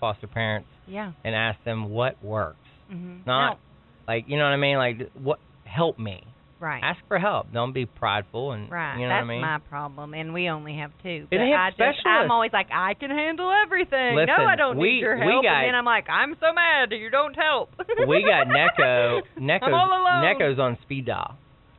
foster 0.00 0.26
parents 0.26 0.68
yeah. 0.86 1.12
and 1.24 1.34
ask 1.34 1.62
them 1.64 1.90
what 1.90 2.22
works, 2.22 2.58
Mhm. 2.92 3.26
not 3.26 3.58
like 4.06 4.28
you 4.28 4.36
know 4.38 4.44
what 4.44 4.52
I 4.52 4.56
mean, 4.56 4.76
like 4.78 5.10
what 5.14 5.38
help 5.64 5.98
me. 5.98 6.22
No, 6.60 6.66
right. 6.66 6.82
Ask 6.82 7.00
for 7.08 7.18
help. 7.18 7.52
Don't 7.52 7.72
be 7.72 7.86
prideful 7.86 8.52
and 8.52 8.70
Right, 8.70 8.96
you 8.96 9.02
know 9.02 9.08
that's 9.08 9.24
what 9.24 9.30
I 9.30 9.34
mean. 9.34 9.40
my 9.40 9.58
problem, 9.68 10.14
and 10.14 10.32
we 10.34 10.48
only 10.48 10.76
have 10.78 10.90
two. 11.02 11.08
And 11.08 11.30
But 11.30 11.38
they 11.38 11.50
have 11.50 11.60
I 11.60 11.68
just, 11.70 11.76
specialists. 11.76 12.06
I'm 12.06 12.30
always 12.30 12.52
like, 12.52 12.68
I 12.72 12.94
can 12.94 13.10
handle 13.10 13.50
everything. 13.64 14.16
no, 14.16 14.34
I 14.46 14.56
don't 14.56 14.76
we- 14.78 14.94
need 14.94 15.00
your 15.00 15.14
we 15.18 15.32
help. 15.32 15.44
got- 15.44 15.54
and 15.56 15.68
then 15.68 15.74
I'm 15.74 15.84
like, 15.84 16.08
I'm 16.08 16.34
so 16.40 16.52
mad 16.52 16.90
that 16.90 16.96
you 16.96 17.10
don't 17.10 17.34
help. 17.34 17.70
we 18.06 18.22
got 18.24 18.46
Neko. 18.48 19.22
Neko's, 19.38 19.62
I'm 19.62 19.74
all 19.74 19.88
alone. 19.88 20.22
Neko's 20.24 20.58
on 20.58 20.78
speed 20.82 21.06
dial. 21.06 21.36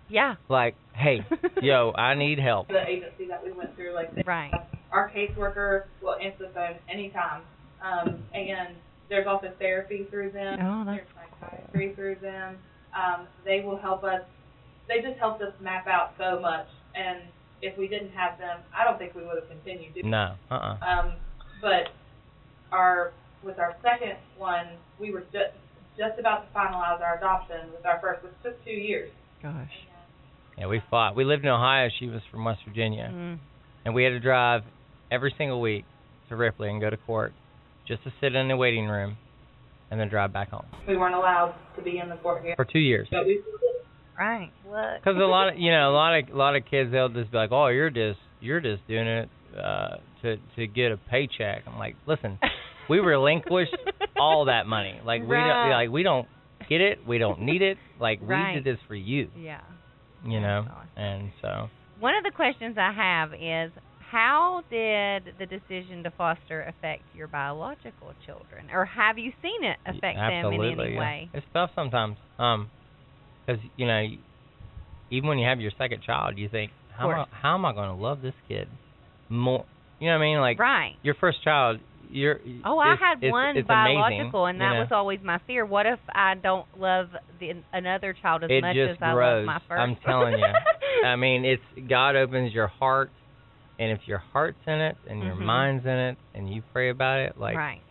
yeah. 0.10 0.36
Like, 0.48 0.76
hey, 0.94 1.26
yo, 1.62 1.92
I 1.96 2.16
need 2.16 2.40
help. 2.40 2.68
The 2.70 2.88
agency 2.88 3.28
that 3.28 3.44
we 3.44 3.52
went 3.52 3.76
through, 3.76 3.94
like 3.94 4.14
they 4.16 4.24
Right. 4.26 4.52
our 4.92 5.10
caseworker 5.10 5.84
will 6.02 6.16
answer 6.16 6.48
the 6.48 6.54
phone 6.54 6.76
anytime. 6.92 7.42
Um, 7.82 8.24
and 8.34 8.76
there's 9.10 9.28
also 9.28 9.52
therapy 9.60 10.06
through 10.10 10.32
them. 10.32 10.60
Oh, 10.62 10.84
that's 10.86 11.00
There's 11.00 11.30
psychiatry 11.42 11.94
through 11.96 12.16
them. 12.22 12.58
Um, 12.94 13.28
they 13.46 13.62
will 13.62 13.78
help 13.78 14.04
us. 14.04 14.22
They 14.90 15.00
just 15.02 15.18
helped 15.20 15.42
us 15.42 15.54
map 15.62 15.88
out 15.88 16.12
so 16.18 16.40
much. 16.42 16.66
And 16.96 17.20
if 17.62 17.78
we 17.78 17.88
didn't 17.88 18.12
have 18.12 18.38
them, 18.40 18.60
I 18.78 18.84
don't 18.84 18.98
think 18.98 19.14
we 19.16 19.24
would 19.24 19.36
have 19.40 19.48
continued 19.48 19.94
doing. 19.94 20.10
No, 20.10 20.34
uh-uh. 20.52 20.78
Um, 20.84 21.14
but 21.62 21.94
our 22.72 23.14
with 23.44 23.58
our 23.60 23.76
second 23.82 24.18
one, 24.38 24.66
we 25.00 25.12
were 25.12 25.22
just 25.32 25.56
just 25.98 26.20
about 26.20 26.48
to 26.52 26.58
finalize 26.58 27.02
our 27.02 27.18
adoption 27.18 27.72
with 27.76 27.86
our 27.86 28.00
first, 28.02 28.24
which 28.24 28.34
took 28.44 28.64
two 28.66 28.72
years. 28.72 29.12
gosh. 29.44 29.70
Yeah, 30.58 30.68
we 30.68 30.82
fought. 30.90 31.16
We 31.16 31.24
lived 31.24 31.44
in 31.44 31.50
Ohio. 31.50 31.88
She 32.00 32.08
was 32.08 32.22
from 32.32 32.44
West 32.44 32.60
Virginia, 32.68 33.10
Mm. 33.14 33.38
and 33.86 33.94
we 33.96 34.04
had 34.04 34.10
to 34.10 34.20
drive 34.20 34.64
every 35.10 35.34
single 35.38 35.62
week 35.62 35.86
to 36.28 36.36
Ripley 36.36 36.70
and 36.70 36.82
go 36.82 36.90
to 36.90 36.98
court 36.98 37.32
just 37.88 38.04
to 38.04 38.12
sit 38.20 38.36
in 38.36 38.48
the 38.50 38.58
waiting 38.58 38.88
room, 38.88 39.18
and 39.90 40.00
then 40.00 40.10
drive 40.10 40.32
back 40.34 40.50
home 40.50 40.66
We 40.88 40.98
weren't 40.98 41.16
allowed 41.16 41.56
to 41.78 41.82
be 41.82 41.98
in 42.00 42.10
the 42.10 42.18
court 42.18 42.44
here, 42.44 42.56
for 42.58 42.66
two 42.66 42.80
years. 42.80 43.08
but 43.10 43.26
we 43.26 43.42
Right. 44.20 44.52
Look. 44.66 45.02
Because 45.02 45.16
a 45.16 45.26
lot 45.26 45.54
of 45.54 45.58
you 45.58 45.72
know 45.72 45.90
a 45.90 45.94
lot 45.94 46.20
of 46.20 46.30
a 46.34 46.38
lot 46.38 46.56
of 46.58 46.64
kids 46.70 46.92
they'll 46.92 47.08
just 47.08 47.32
be 47.32 47.38
like, 47.38 47.52
oh, 47.54 47.68
you're 47.68 47.90
just 47.90 48.20
you're 48.42 48.60
just 48.60 48.86
doing 48.88 49.08
it 49.08 49.30
uh, 49.58 49.96
to 50.22 50.36
to 50.58 50.68
get 50.68 50.92
a 50.92 50.98
paycheck. 50.98 51.64
I'm 51.66 51.80
like, 51.80 51.96
listen, 52.06 52.38
we 52.90 53.00
relinquished 53.00 53.78
all 54.20 54.46
that 54.46 54.68
money. 54.68 55.00
Like 55.06 55.22
we 55.22 55.38
don't 55.38 55.70
like 55.70 55.90
we 55.90 56.04
don't 56.04 56.28
get 56.68 56.82
it. 56.82 57.00
We 57.08 57.18
don't 57.18 57.42
need 57.42 57.62
it. 57.62 57.78
Like 58.00 58.20
Right. 58.22 58.56
we 58.56 58.62
did 58.62 58.76
this 58.76 58.82
for 58.88 58.96
you. 58.96 59.30
Yeah. 59.38 59.62
You 60.26 60.42
know, 60.42 60.66
awesome. 60.70 60.88
and 60.98 61.32
so 61.42 61.70
One 62.02 62.14
of 62.16 62.26
the 62.26 62.32
questions 62.32 62.76
I 62.78 62.92
have 62.92 63.34
is 63.34 63.72
how 64.12 64.64
did 64.70 65.34
the 65.40 65.46
decision 65.46 66.04
to 66.04 66.12
foster 66.12 66.64
affect 66.64 67.04
your 67.16 67.28
biological 67.28 68.12
children, 68.26 68.68
or 68.74 68.84
have 68.84 69.18
you 69.18 69.32
seen 69.42 69.64
it 69.64 69.78
affect 69.86 70.18
them 70.18 70.30
in 70.30 70.46
absolutely 70.46 70.86
any 70.86 70.94
yeah. 70.96 71.00
way? 71.00 71.30
It's 71.34 71.46
tough 71.54 71.70
sometimes. 71.74 72.18
Um, 72.38 72.70
because 73.50 73.64
you 73.76 73.88
know, 73.88 74.06
even 75.12 75.30
when 75.30 75.40
you 75.40 75.48
have 75.48 75.60
your 75.60 75.72
second 75.78 76.04
child, 76.04 76.38
you 76.38 76.50
think, 76.50 76.72
how 76.96 77.12
am 77.12 77.20
I, 77.20 77.26
how 77.32 77.56
am 77.56 77.66
I 77.66 77.74
going 77.74 77.90
to 77.90 77.96
love 78.02 78.22
this 78.22 78.34
kid 78.48 78.68
more? 79.30 79.66
You 80.00 80.08
know 80.08 80.18
what 80.18 80.24
I 80.24 80.26
mean? 80.28 80.40
Like 80.40 80.60
right. 80.60 80.96
your 81.02 81.16
first 81.16 81.44
child, 81.44 81.80
you're. 82.10 82.40
Oh, 82.66 82.80
I 82.80 82.96
had 83.00 83.18
it's- 83.18 83.32
one 83.32 83.58
it's 83.58 83.68
biological, 83.68 84.46
amazing, 84.46 84.50
and 84.50 84.62
that 84.62 84.68
you 84.70 84.74
know? 84.76 84.80
was 84.82 84.90
always 84.92 85.20
my 85.24 85.40
fear. 85.48 85.66
What 85.66 85.86
if 85.86 86.00
I 86.14 86.36
don't 86.36 86.66
love 86.78 87.10
the 87.40 87.52
another 87.74 88.16
child 88.22 88.44
as 88.44 88.50
it 88.52 88.62
much 88.62 88.76
as 88.78 88.98
I 89.02 89.14
grows. 89.14 89.46
love 89.48 89.62
my 89.62 89.62
first? 89.68 89.80
I'm 89.80 89.96
telling 90.06 90.40
you. 90.40 91.06
I 91.06 91.16
mean, 91.16 91.46
it's 91.46 91.90
God 91.90 92.16
opens 92.16 92.54
your 92.54 92.68
heart, 92.68 93.12
and 93.78 93.92
if 93.92 94.00
your 94.06 94.20
heart's 94.20 94.60
in 94.68 94.74
it 94.80 94.98
and 95.08 95.24
your 95.24 95.36
Mhm. 95.36 95.46
mind's 95.46 95.86
in 95.86 95.92
it, 95.92 96.18
and 96.34 96.54
you 96.54 96.62
pray 96.74 96.90
about 96.90 97.20
it, 97.20 97.38
like 97.40 97.58
right. 97.58 97.82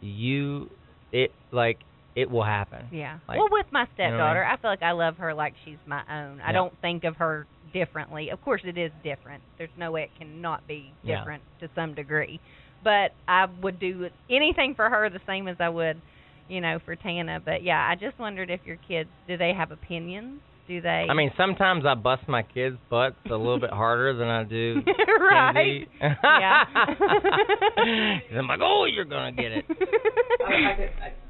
you, 0.00 0.70
it 1.12 1.32
like 1.50 1.78
it 2.16 2.30
will 2.30 2.44
happen. 2.44 2.86
Yeah. 2.92 3.18
Like, 3.28 3.38
well, 3.38 3.48
with 3.50 3.66
my 3.72 3.80
you 3.80 3.86
know 3.86 4.04
I 4.04 4.08
stepdaughter, 4.10 4.40
mean? 4.40 4.50
I 4.52 4.56
feel 4.60 4.70
like 4.70 4.82
I 4.82 4.92
love 4.92 5.16
her 5.18 5.34
like 5.34 5.54
she's 5.64 5.78
my 5.86 6.02
own. 6.10 6.40
I 6.40 6.48
Yeah. 6.48 6.52
don't 6.52 6.72
think 6.80 7.04
of 7.04 7.16
her 7.16 7.46
differently. 7.72 8.30
Of 8.30 8.40
course, 8.42 8.62
it 8.64 8.78
is 8.78 8.92
different. 9.02 9.42
There's 9.58 9.70
no 9.76 9.90
way 9.90 10.04
it 10.04 10.10
cannot 10.18 10.66
be 10.68 10.92
Yeah. 11.02 11.18
different 11.18 11.42
to 11.60 11.68
some 11.74 11.94
degree. 11.94 12.38
But 12.84 13.12
I 13.26 13.46
would 13.62 13.80
do 13.80 14.08
anything 14.30 14.74
for 14.74 14.88
her 14.90 15.08
the 15.10 15.20
same 15.26 15.48
as 15.48 15.56
I 15.58 15.68
would, 15.70 16.00
you 16.48 16.60
know, 16.60 16.78
for 16.84 16.94
Tana. 16.94 17.40
But 17.44 17.62
yeah, 17.62 17.84
I 17.90 17.94
just 17.94 18.18
wondered 18.18 18.50
if 18.50 18.60
your 18.66 18.76
kids 18.86 19.08
do 19.26 19.36
they 19.36 19.52
have 19.54 19.70
opinions? 19.72 20.40
Do 20.68 20.80
they? 20.80 21.06
I 21.10 21.14
mean, 21.14 21.30
sometimes 21.36 21.84
I 21.84 21.94
bust 21.94 22.26
my 22.26 22.42
kids' 22.42 22.76
butts 22.88 23.16
a 23.26 23.34
little 23.36 23.60
bit 23.60 23.70
harder 23.70 24.14
than 24.14 24.28
I 24.28 24.44
do. 24.44 24.82
right. 25.20 25.54
Kenzie. 25.54 25.88
Yeah. 26.22 26.64
'Cause 28.28 28.38
I'm 28.38 28.46
like, 28.46 28.60
oh, 28.62 28.84
you're 28.86 29.04
gonna 29.04 29.32
get 29.32 29.52
it. 29.52 29.64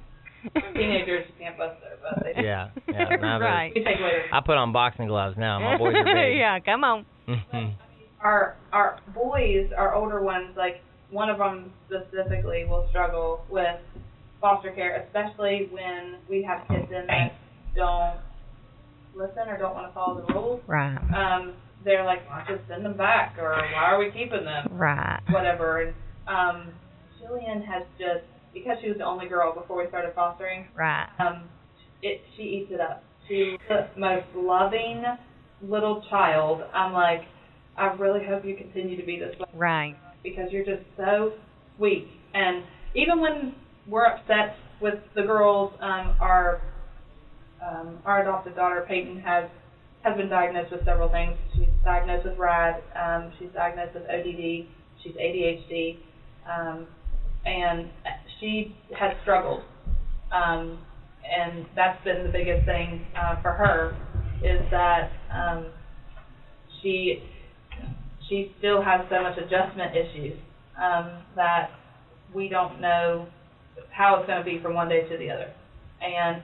I, 0.45 0.59
I 0.59 0.61
could, 0.63 0.65
I, 0.65 0.73
teenagers 0.73 1.27
you 1.29 1.35
can't 1.45 1.57
bust 1.59 1.77
their 1.81 1.97
butt. 2.03 2.25
They, 2.25 2.43
Yeah, 2.45 2.69
yeah. 2.89 3.17
now 3.21 3.41
right. 3.41 3.73
We 3.75 3.83
take 3.85 3.99
away 3.99 4.11
their 4.11 4.35
I 4.35 4.41
put 4.45 4.57
on 4.57 4.73
boxing 4.73 5.07
gloves 5.07 5.37
now. 5.39 5.59
My 5.61 5.79
boys 5.79 5.95
are 5.95 6.05
big. 6.05 6.37
yeah, 6.39 6.59
come 6.61 6.85
on. 6.85 7.07
Mhm. 7.29 7.75
our 8.23 8.57
our 8.73 9.01
boys, 9.15 9.71
our 9.77 9.95
older 9.95 10.21
ones, 10.23 10.57
like 10.57 10.83
one 11.11 11.31
of 11.31 11.39
them 11.39 11.73
specifically 11.87 12.65
will 12.69 12.87
struggle 12.91 13.45
with 13.49 13.79
foster 14.41 14.73
care, 14.73 14.97
especially 15.07 15.69
when 15.71 16.17
we 16.29 16.43
have 16.43 16.67
kids 16.69 16.91
in 16.91 17.07
that 17.07 17.33
don't 17.75 18.19
listen 19.15 19.49
or 19.49 19.57
don't 19.57 19.75
want 19.75 19.89
to 19.89 19.95
follow 19.95 20.21
the 20.27 20.35
rules. 20.35 20.61
Right. 20.67 20.97
Um, 20.97 21.55
they're 21.85 22.05
like, 22.05 22.29
well, 22.29 22.43
just 22.49 22.67
send 22.69 22.85
them 22.85 22.97
back, 22.97 23.37
or 23.39 23.53
why 23.53 23.85
are 23.93 23.99
we 23.99 24.11
keeping 24.11 24.45
them? 24.45 24.69
Right. 24.73 25.21
Whatever. 25.31 25.83
And 25.83 25.95
um, 26.27 26.73
Jillian 27.21 27.65
has 27.67 27.85
just 27.99 28.25
because 28.55 28.77
she 28.81 28.89
was 28.89 28.99
the 28.99 29.05
only 29.05 29.29
girl 29.29 29.53
before 29.55 29.83
we 29.83 29.89
started 29.89 30.15
fostering. 30.15 30.69
Right. 30.77 31.09
Um, 31.19 31.49
it 32.03 32.23
she 32.37 32.43
eats 32.43 32.71
it 32.73 32.81
up. 32.81 33.03
She's 33.29 33.59
the 33.69 33.89
most 33.99 34.27
loving 34.35 35.03
little 35.63 36.05
child. 36.11 36.63
I'm 36.73 36.93
like, 36.93 37.23
I 37.77 37.87
really 37.95 38.25
hope 38.25 38.45
you 38.45 38.57
continue 38.57 38.97
to 38.99 39.05
be 39.05 39.19
this 39.19 39.35
way 39.39 39.47
Right. 39.55 39.97
because 40.23 40.53
you're 40.53 40.65
just 40.65 40.83
so 40.97 41.33
sweet. 41.77 42.07
And 42.35 42.63
even 42.95 43.21
when 43.21 43.55
we're 43.89 44.07
upset 44.07 44.57
with 44.81 44.95
the 45.15 45.23
girls, 45.23 45.73
um, 45.81 46.17
our 46.21 46.61
um, 47.67 47.99
our 48.05 48.23
adopted 48.23 48.55
daughter 48.57 48.85
Peyton 48.87 49.21
has 49.21 49.49
has 50.03 50.17
been 50.17 50.29
diagnosed 50.29 50.71
with 50.71 50.85
several 50.85 51.09
things. 51.09 51.35
She's 51.55 51.69
diagnosed 51.83 52.27
with 52.27 52.39
RAD. 52.39 52.83
Um, 52.95 53.33
she's 53.39 53.49
diagnosed 53.55 53.95
with 53.95 54.05
ODD. 54.05 54.67
She's 55.03 55.15
ADHD, 55.15 55.99
um, 56.49 56.87
and 57.45 57.91
she 58.41 58.75
has 58.99 59.15
struggled. 59.23 59.63
Um, 60.33 60.79
and 61.25 61.67
that's 61.75 62.03
been 62.05 62.25
the 62.25 62.31
biggest 62.31 62.67
thing 62.67 63.07
uh, 63.17 63.41
for 63.41 63.53
her 63.53 63.97
is 64.43 64.61
that 64.71 65.11
um, 65.33 65.67
she 66.83 67.23
she 68.29 68.53
still 68.59 68.83
has 68.83 69.05
so 69.11 69.23
much 69.23 69.37
adjustment 69.39 69.95
issues 69.97 70.39
um, 70.81 71.23
that 71.37 71.71
we 72.35 72.49
don't 72.49 72.81
know 72.81 73.27
how 73.91 74.17
it's 74.17 74.27
going 74.27 74.39
to 74.39 74.45
be 74.45 74.61
from 74.63 74.75
one 74.75 74.89
day 74.89 75.07
to 75.09 75.17
the 75.17 75.31
other. 75.31 75.53
And 76.01 76.39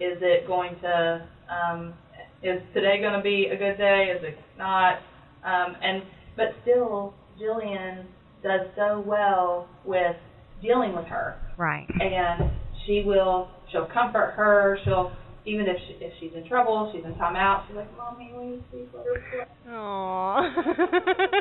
is 0.00 0.18
it 0.20 0.46
going 0.46 0.78
to, 0.80 1.26
um, 1.48 1.94
is 2.42 2.60
today 2.74 3.00
going 3.00 3.14
to 3.14 3.22
be 3.22 3.46
a 3.46 3.56
good 3.56 3.78
day? 3.78 4.12
Is 4.16 4.24
it 4.24 4.38
not? 4.56 4.98
Um, 5.44 5.76
and 5.82 6.02
but 6.36 6.54
still, 6.62 7.14
Jillian 7.40 8.04
does 8.42 8.66
so 8.76 9.02
well 9.04 9.68
with 9.84 10.16
dealing 10.62 10.94
with 10.94 11.06
her, 11.06 11.36
Right. 11.56 11.86
and 12.00 12.50
she 12.86 13.02
will 13.04 13.48
she'll 13.70 13.86
comfort 13.86 14.32
her. 14.36 14.78
She'll 14.84 15.12
even 15.46 15.66
if 15.66 15.76
she, 15.86 15.92
if 16.04 16.12
she's 16.20 16.32
in 16.34 16.46
trouble, 16.46 16.90
she's 16.92 17.04
in 17.04 17.14
timeout. 17.14 17.66
She's 17.68 17.76
like, 17.76 17.96
"Mommy, 17.96 18.32
will 18.34 18.44
you 18.44 18.62
please 18.70 18.88
let 18.92 19.06
her 19.06 19.20
play?" 19.30 19.46
Aww. 19.72 21.32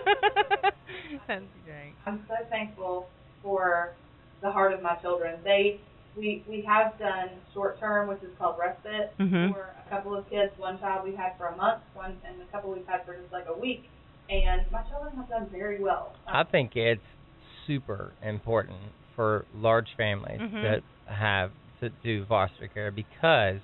That's 1.28 1.44
great. 1.66 1.94
I'm 2.06 2.24
so 2.28 2.36
thankful 2.50 3.08
for 3.44 3.94
the 4.42 4.52
heart 4.52 4.74
of 4.74 4.82
my 4.82 4.96
children. 5.02 5.40
They 5.44 5.80
we 6.16 6.44
we 6.48 6.62
have 6.68 6.98
done 7.00 7.30
short 7.54 7.80
term, 7.80 8.08
which 8.08 8.22
is 8.24 8.30
called 8.38 8.58
respite 8.60 9.14
Mhm. 9.20 9.54
for 9.54 9.62
a 9.86 9.90
couple 9.90 10.16
of 10.16 10.30
kids. 10.30 10.52
One 10.58 10.80
child 10.80 11.04
we've 11.06 11.18
had 11.18 11.38
for 11.38 11.48
a 11.48 11.56
month, 11.56 11.82
one 11.94 12.18
and 12.26 12.42
a 12.42 12.46
couple 12.52 12.72
we've 12.72 12.88
had 12.88 13.06
for 13.06 13.14
just 13.16 13.32
like 13.32 13.46
a 13.48 13.58
week. 13.58 13.90
And 14.30 14.70
my 14.72 14.82
children 14.84 15.16
have 15.16 15.30
done 15.30 15.48
very 15.48 15.80
well. 15.80 16.14
I 16.28 16.44
think 16.44 16.76
it's 16.76 17.02
super 17.66 18.14
important 18.22 18.80
for 19.18 19.44
large 19.54 19.90
families 19.98 20.40
Mhm. 20.40 20.62
that 20.62 20.84
have 21.14 21.52
to 21.82 21.90
do 22.04 22.24
foster 22.26 22.68
care 22.70 22.92
because 22.92 23.60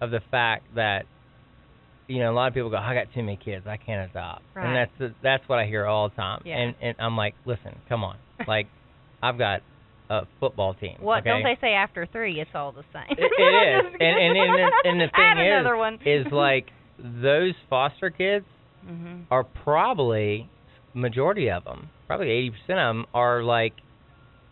of 0.00 0.10
the 0.10 0.20
fact 0.32 0.64
that 0.74 1.06
you 2.08 2.18
know 2.18 2.32
a 2.32 2.34
lot 2.34 2.48
of 2.48 2.54
people 2.54 2.70
go, 2.70 2.76
I 2.76 2.94
got 2.94 3.12
too 3.14 3.22
many 3.22 3.36
kids, 3.36 3.66
I 3.66 3.76
can't 3.76 4.10
adopt, 4.10 4.42
Right. 4.54 4.66
and 4.66 4.74
that's 4.76 4.90
the, 4.98 5.14
that's 5.22 5.48
what 5.48 5.58
I 5.60 5.66
hear 5.66 5.86
all 5.86 6.08
the 6.08 6.14
time. 6.16 6.42
Yeah. 6.44 6.56
And 6.58 6.74
and 6.80 6.96
I'm 6.98 7.16
like, 7.16 7.34
listen, 7.44 7.76
come 7.88 8.02
on, 8.02 8.16
like 8.48 8.66
I've 9.22 9.38
got 9.38 9.62
a 10.08 10.26
football 10.40 10.74
team. 10.74 10.96
What 11.00 11.20
okay? 11.20 11.30
don't 11.30 11.42
they 11.44 11.56
say 11.60 11.72
after 11.74 12.06
three? 12.06 12.40
It's 12.40 12.50
all 12.54 12.72
the 12.72 12.84
same. 12.92 13.16
It, 13.18 13.30
it 13.38 13.86
is, 13.86 13.94
and 14.00 14.18
and 14.18 14.36
and 14.38 14.54
the, 14.54 14.72
and 14.88 15.00
the 15.00 15.08
thing 16.04 16.16
is, 16.16 16.26
is 16.26 16.32
like 16.32 16.66
those 16.98 17.54
foster 17.68 18.10
kids 18.10 18.46
hmm 18.86 19.22
are 19.30 19.42
probably 19.44 20.48
majority 20.94 21.50
of 21.50 21.64
them, 21.64 21.90
probably 22.06 22.30
eighty 22.30 22.50
percent 22.50 22.78
of 22.78 22.94
them 22.96 23.06
are 23.14 23.42
like, 23.42 23.72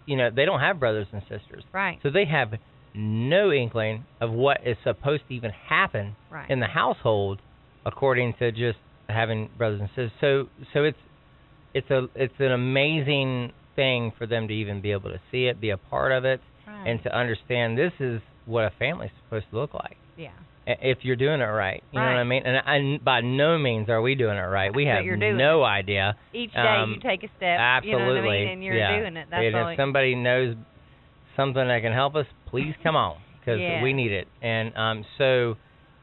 you 0.06 0.16
know, 0.16 0.30
they 0.30 0.44
don't 0.44 0.60
have 0.60 0.78
brothers 0.78 1.06
and 1.12 1.22
sisters, 1.22 1.64
Right. 1.72 1.98
so 2.02 2.10
they 2.10 2.24
have 2.26 2.54
no 2.94 3.50
inkling 3.52 4.04
of 4.20 4.30
what 4.30 4.58
is 4.66 4.76
supposed 4.84 5.22
to 5.28 5.34
even 5.34 5.50
happen 5.50 6.14
Right. 6.30 6.48
in 6.50 6.60
the 6.60 6.66
household, 6.66 7.40
according 7.84 8.34
to 8.34 8.52
just 8.52 8.78
having 9.08 9.48
brothers 9.58 9.80
and 9.80 9.88
sisters. 9.90 10.12
So 10.20 10.48
so 10.72 10.84
it's 10.84 10.98
it's 11.74 11.90
a 11.90 12.08
it's 12.14 12.38
an 12.38 12.52
amazing 12.52 13.52
thing 13.76 14.12
for 14.16 14.26
them 14.26 14.46
to 14.48 14.54
even 14.54 14.80
be 14.80 14.92
able 14.92 15.10
to 15.10 15.20
see 15.30 15.46
it, 15.46 15.60
be 15.60 15.70
a 15.70 15.76
part 15.76 16.12
of 16.12 16.24
it, 16.24 16.40
right. 16.66 16.86
and 16.88 17.02
to 17.02 17.14
understand 17.16 17.76
this 17.76 17.92
is 17.98 18.20
what 18.46 18.64
a 18.64 18.70
family's 18.78 19.10
supposed 19.24 19.46
to 19.50 19.56
look 19.56 19.74
like 19.74 19.96
yeah. 20.16 20.30
If 20.66 20.98
you're 21.02 21.16
doing 21.16 21.40
it 21.40 21.44
right. 21.44 21.82
You 21.92 22.00
know 22.00 22.06
what 22.06 22.16
I 22.16 22.24
mean? 22.24 22.42
And, 22.46 23.04
by 23.04 23.20
no 23.20 23.58
means 23.58 23.88
are 23.88 24.00
we 24.00 24.14
doing 24.14 24.36
it 24.36 24.40
right. 24.40 24.74
We 24.74 24.86
have 24.86 25.04
no 25.04 25.62
idea. 25.62 26.16
Each 26.32 26.52
day 26.52 26.58
Um, 26.60 26.94
you 26.94 27.00
take 27.00 27.22
a 27.22 27.28
step. 27.36 27.58
Absolutely. 27.58 27.98
You 27.98 28.22
know 28.22 28.28
I 28.30 28.38
mean? 28.38 28.48
And 28.48 28.64
you're 28.64 28.76
yeah. 28.76 28.98
doing 28.98 29.16
it. 29.16 29.28
That's 29.30 29.44
and 29.44 29.56
all. 29.56 29.68
if 29.68 29.76
somebody 29.76 30.14
knows 30.14 30.56
something 31.36 31.66
that 31.66 31.80
can 31.82 31.92
help 31.92 32.14
us, 32.14 32.26
please 32.46 32.74
come 32.82 32.96
on 32.96 33.18
because 33.40 33.60
Yeah. 33.60 33.82
we 33.82 33.92
need 33.92 34.12
it. 34.12 34.28
And 34.42 34.74
um, 34.76 35.04
so 35.18 35.56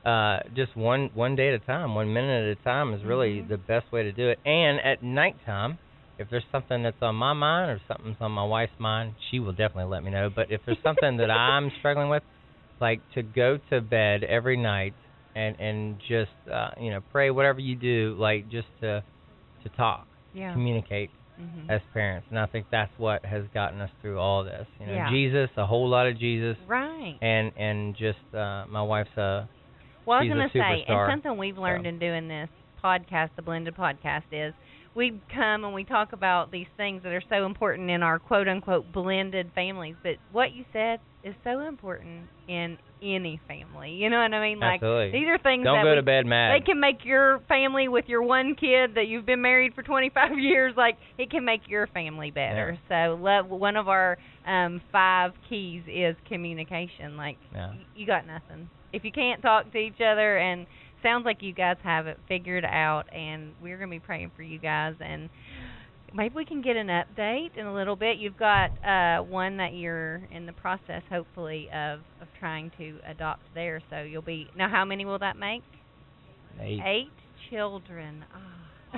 uh, 0.05 0.39
just 0.55 0.75
one 0.75 1.09
one 1.13 1.35
day 1.35 1.49
at 1.49 1.55
a 1.55 1.59
time, 1.59 1.95
one 1.95 2.13
minute 2.13 2.51
at 2.51 2.57
a 2.59 2.63
time 2.63 2.93
is 2.93 3.03
really 3.03 3.41
Mhm. 3.41 3.49
the 3.49 3.57
best 3.57 3.91
way 3.91 4.03
to 4.03 4.11
do 4.11 4.29
it. 4.29 4.39
And 4.45 4.79
at 4.81 5.03
nighttime, 5.03 5.77
if 6.17 6.29
there's 6.29 6.45
something 6.51 6.83
that's 6.83 7.01
on 7.01 7.15
my 7.15 7.33
mind 7.33 7.71
or 7.71 7.81
something's 7.87 8.17
on 8.19 8.31
my 8.31 8.43
wife's 8.43 8.79
mind, 8.79 9.13
she 9.29 9.39
will 9.39 9.53
definitely 9.53 9.85
let 9.91 10.03
me 10.03 10.11
know. 10.11 10.29
But 10.29 10.51
if 10.51 10.61
there's 10.65 10.81
something 10.83 11.17
that 11.17 11.29
I'm 11.31 11.71
struggling 11.79 12.09
with, 12.09 12.23
like 12.81 12.99
to 13.13 13.21
go 13.21 13.57
to 13.69 13.81
bed 13.81 14.23
every 14.23 14.57
night 14.57 14.93
and 15.35 15.59
and 15.59 15.99
just 15.99 16.31
uh, 16.51 16.71
you 16.79 16.89
know 16.91 16.99
pray 17.11 17.29
whatever 17.31 17.59
you 17.59 17.75
do, 17.75 18.15
like 18.19 18.49
just 18.49 18.67
to 18.81 19.03
to 19.63 19.69
talk, 19.77 20.07
yeah. 20.33 20.53
communicate 20.53 21.09
hmm 21.37 21.69
as 21.71 21.79
parents, 21.93 22.27
and 22.29 22.37
I 22.37 22.45
think 22.47 22.65
that's 22.71 22.91
what 22.97 23.23
has 23.25 23.43
gotten 23.53 23.79
us 23.81 23.89
through 24.01 24.19
all 24.19 24.43
this. 24.43 24.67
You 24.79 24.87
know, 24.87 24.93
Yeah. 24.93 25.09
Jesus, 25.09 25.49
a 25.57 25.65
whole 25.65 25.87
lot 25.87 26.05
of 26.07 26.19
Jesus, 26.19 26.57
Right. 26.67 27.17
and 27.21 27.51
and 27.55 27.95
just 27.95 28.19
uh, 28.33 28.65
my 28.69 28.81
wife's 28.81 29.15
a 29.17 29.47
Well, 30.05 30.19
I 30.19 30.23
was 30.23 30.29
going 30.29 30.49
to 30.49 30.53
say, 30.53 30.83
and 30.87 31.11
something 31.13 31.37
we've 31.37 31.57
learned 31.57 31.85
so. 31.85 31.89
in 31.89 31.99
doing 31.99 32.27
this 32.27 32.49
podcast, 32.83 33.29
the 33.37 33.41
Blended 33.41 33.75
Podcast, 33.75 34.23
is 34.31 34.53
we 34.95 35.21
come 35.33 35.63
and 35.63 35.73
we 35.73 35.83
talk 35.83 36.13
about 36.13 36.51
these 36.51 36.67
things 36.77 37.03
that 37.03 37.11
are 37.13 37.23
so 37.29 37.45
important 37.45 37.89
in 37.89 38.03
our 38.03 38.19
quote 38.19 38.47
unquote 38.47 38.91
blended 38.91 39.51
families. 39.55 39.95
But 40.03 40.17
what 40.31 40.51
you 40.53 40.65
said 40.73 40.99
is 41.23 41.33
so 41.43 41.67
important 41.67 42.27
in 42.47 42.77
any 43.01 43.39
family. 43.47 43.91
You 43.91 44.09
know 44.09 44.19
what 44.21 44.33
I 44.33 44.41
mean? 44.41 44.59
Like 44.59 44.75
absolutely. 44.75 45.19
these 45.19 45.27
are 45.27 45.37
things 45.37 45.63
Don't 45.63 45.77
that 45.77 45.83
go 45.83 45.91
we, 45.91 45.95
to 45.95 46.03
bed 46.03 46.25
mad. 46.25 46.53
they 46.53 46.65
can 46.65 46.79
make 46.79 47.05
your 47.05 47.39
family 47.47 47.87
with 47.87 48.05
your 48.07 48.21
one 48.21 48.55
kid 48.55 48.95
that 48.95 49.07
you've 49.07 49.25
been 49.25 49.41
married 49.41 49.73
for 49.73 49.81
25 49.81 50.31
years 50.37 50.73
like 50.75 50.97
it 51.17 51.31
can 51.31 51.45
make 51.45 51.61
your 51.67 51.87
family 51.87 52.31
better. 52.31 52.77
So 52.89 53.17
love 53.19 53.47
one 53.47 53.77
of 53.77 53.87
our 53.87 54.17
um 54.45 54.81
five 54.91 55.31
keys 55.47 55.83
is 55.87 56.15
communication. 56.27 57.17
Like 57.17 57.37
yeah. 57.53 57.69
y- 57.71 57.85
you 57.95 58.05
got 58.05 58.27
nothing. 58.27 58.69
If 58.93 59.05
you 59.05 59.11
can't 59.11 59.41
talk 59.41 59.71
to 59.71 59.77
each 59.77 60.01
other 60.01 60.37
and 60.37 60.67
sounds 61.03 61.25
like 61.25 61.41
you 61.41 61.53
guys 61.53 61.77
have 61.83 62.07
it 62.07 62.17
figured 62.27 62.65
out 62.65 63.03
and 63.13 63.51
we're 63.61 63.77
going 63.77 63.89
to 63.89 63.95
be 63.95 63.99
praying 63.99 64.31
for 64.35 64.43
you 64.43 64.59
guys 64.59 64.95
and 64.99 65.29
maybe 66.13 66.35
we 66.35 66.45
can 66.45 66.61
get 66.61 66.75
an 66.75 66.87
update 66.87 67.57
in 67.57 67.65
a 67.65 67.73
little 67.73 67.95
bit. 67.95 68.17
You've 68.17 68.37
got 68.37 68.71
uh 68.85 69.23
one 69.23 69.57
that 69.57 69.73
you're 69.73 70.21
in 70.31 70.45
the 70.45 70.53
process 70.53 71.01
hopefully 71.09 71.67
of 71.73 71.99
of 72.21 72.27
trying 72.39 72.71
to 72.77 72.99
adopt 73.09 73.43
there. 73.53 73.81
So 73.89 74.01
you'll 74.01 74.21
be 74.21 74.47
Now 74.57 74.69
how 74.69 74.85
many 74.85 75.05
will 75.05 75.19
that 75.19 75.37
make? 75.37 75.63
Eight. 76.59 76.79
Eight 76.85 77.11
children. 77.49 78.25
Ah. 78.33 78.67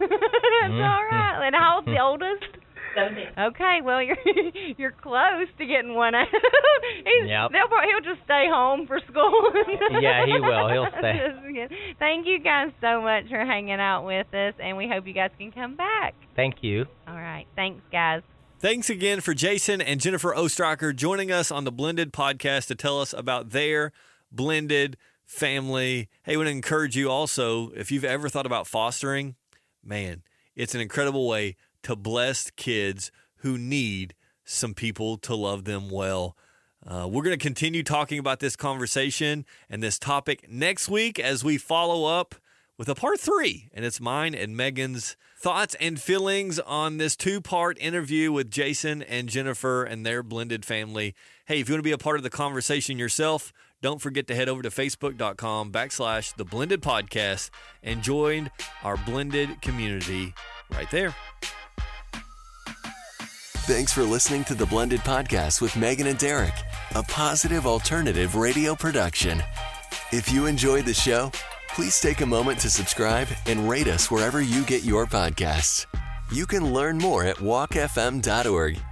That's 0.00 0.72
all 0.72 1.04
right. 1.10 1.46
And 1.46 1.54
how 1.54 1.76
old's 1.76 1.86
the 1.86 1.98
oldest? 2.02 2.63
Seventeen. 2.94 3.28
Okay, 3.38 3.80
well 3.82 4.02
you're 4.02 4.16
you're 4.78 4.92
close 4.92 5.48
to 5.58 5.66
getting 5.66 5.94
one 5.94 6.14
out. 6.14 6.28
He's, 7.04 7.28
Yep. 7.28 7.50
they'll 7.52 7.68
probably, 7.68 7.88
he'll 7.90 8.14
just 8.14 8.24
stay 8.24 8.46
home 8.48 8.86
for 8.86 9.00
school. 9.10 9.50
Yeah, 10.00 10.26
he 10.26 10.38
will. 10.40 10.68
He'll 10.68 10.88
stay. 10.98 11.32
Just. 11.54 11.74
Thank 11.98 12.26
you 12.26 12.38
guys 12.40 12.70
so 12.80 13.00
much 13.00 13.28
for 13.28 13.38
hanging 13.44 13.80
out 13.80 14.04
with 14.04 14.32
us, 14.34 14.54
and 14.62 14.76
we 14.76 14.88
hope 14.88 15.06
you 15.06 15.12
guys 15.14 15.30
can 15.38 15.50
come 15.52 15.76
back. 15.76 16.14
Thank 16.36 16.56
you. 16.62 16.86
All 17.08 17.14
right, 17.14 17.46
thanks 17.56 17.80
guys. 17.92 18.22
Thanks 18.58 18.88
again 18.90 19.20
for 19.20 19.34
Jason 19.34 19.80
and 19.80 20.00
Jennifer 20.00 20.34
Ostraker 20.34 20.94
joining 20.94 21.30
us 21.30 21.50
on 21.50 21.64
the 21.64 21.72
Blended 21.72 22.12
podcast 22.12 22.66
to 22.68 22.74
tell 22.74 23.00
us 23.00 23.12
about 23.12 23.50
their 23.50 23.92
blended 24.32 24.96
family. 25.26 26.08
Hey, 26.22 26.34
I 26.34 26.36
want 26.36 26.46
to 26.46 26.50
encourage 26.52 26.96
you 26.96 27.10
also, 27.10 27.70
if 27.70 27.90
you've 27.92 28.04
ever 28.04 28.28
thought 28.28 28.46
about 28.46 28.66
fostering, 28.66 29.34
man, 29.84 30.22
it's 30.56 30.74
an 30.74 30.80
incredible 30.80 31.26
way 31.28 31.56
to 31.84 31.96
bless 31.96 32.50
kids 32.50 33.10
who 33.36 33.56
need 33.56 34.14
some 34.44 34.74
people 34.74 35.16
to 35.18 35.34
love 35.34 35.64
them 35.64 35.88
well. 35.88 36.36
Uh, 36.86 37.08
we're 37.10 37.22
going 37.22 37.38
to 37.38 37.42
continue 37.42 37.82
talking 37.82 38.18
about 38.18 38.40
this 38.40 38.56
conversation 38.56 39.46
and 39.70 39.82
this 39.82 39.98
topic 39.98 40.46
next 40.50 40.88
week 40.88 41.18
as 41.18 41.42
we 41.42 41.56
follow 41.56 42.04
up 42.04 42.34
with 42.76 42.88
a 42.88 42.94
part 42.94 43.20
three, 43.20 43.70
and 43.72 43.84
it's 43.84 44.00
mine 44.00 44.34
and 44.34 44.56
Megan's 44.56 45.16
thoughts 45.38 45.76
and 45.80 46.00
feelings 46.00 46.58
on 46.58 46.96
this 46.96 47.16
two 47.16 47.40
part 47.40 47.78
interview 47.80 48.32
with 48.32 48.50
Jason 48.50 49.02
and 49.02 49.28
Jennifer 49.28 49.84
and 49.84 50.04
their 50.04 50.22
blended 50.22 50.64
family. 50.64 51.14
Hey, 51.46 51.60
if 51.60 51.68
you 51.68 51.74
want 51.74 51.80
to 51.80 51.88
be 51.88 51.92
a 51.92 51.98
part 51.98 52.16
of 52.16 52.22
the 52.22 52.30
conversation 52.30 52.98
yourself, 52.98 53.52
don't 53.80 54.00
forget 54.00 54.26
to 54.28 54.34
head 54.34 54.48
over 54.48 54.62
to 54.62 54.70
facebook.com 54.70 55.70
backslash 55.70 56.34
the 56.34 56.44
blended 56.44 56.82
podcast 56.82 57.50
and 57.82 58.02
join 58.02 58.50
our 58.82 58.96
blended 58.96 59.62
community 59.62 60.34
right 60.70 60.90
there. 60.90 61.14
Thanks 63.66 63.94
for 63.94 64.02
listening 64.02 64.44
to 64.44 64.54
the 64.54 64.66
Blended 64.66 65.00
Podcast 65.00 65.62
with 65.62 65.74
Megan 65.74 66.06
and 66.08 66.18
Derek, 66.18 66.52
a 66.94 67.02
positive 67.02 67.66
alternative 67.66 68.34
radio 68.34 68.74
production. 68.74 69.42
If 70.12 70.30
you 70.30 70.44
enjoyed 70.44 70.84
the 70.84 70.92
show, 70.92 71.32
please 71.74 71.98
take 71.98 72.20
a 72.20 72.26
moment 72.26 72.58
to 72.58 72.68
subscribe 72.68 73.26
and 73.46 73.66
rate 73.66 73.88
us 73.88 74.10
wherever 74.10 74.42
you 74.42 74.64
get 74.64 74.84
your 74.84 75.06
podcasts. 75.06 75.86
You 76.30 76.44
can 76.44 76.74
learn 76.74 76.98
more 76.98 77.24
at 77.24 77.36
walkfm.org 77.36 78.82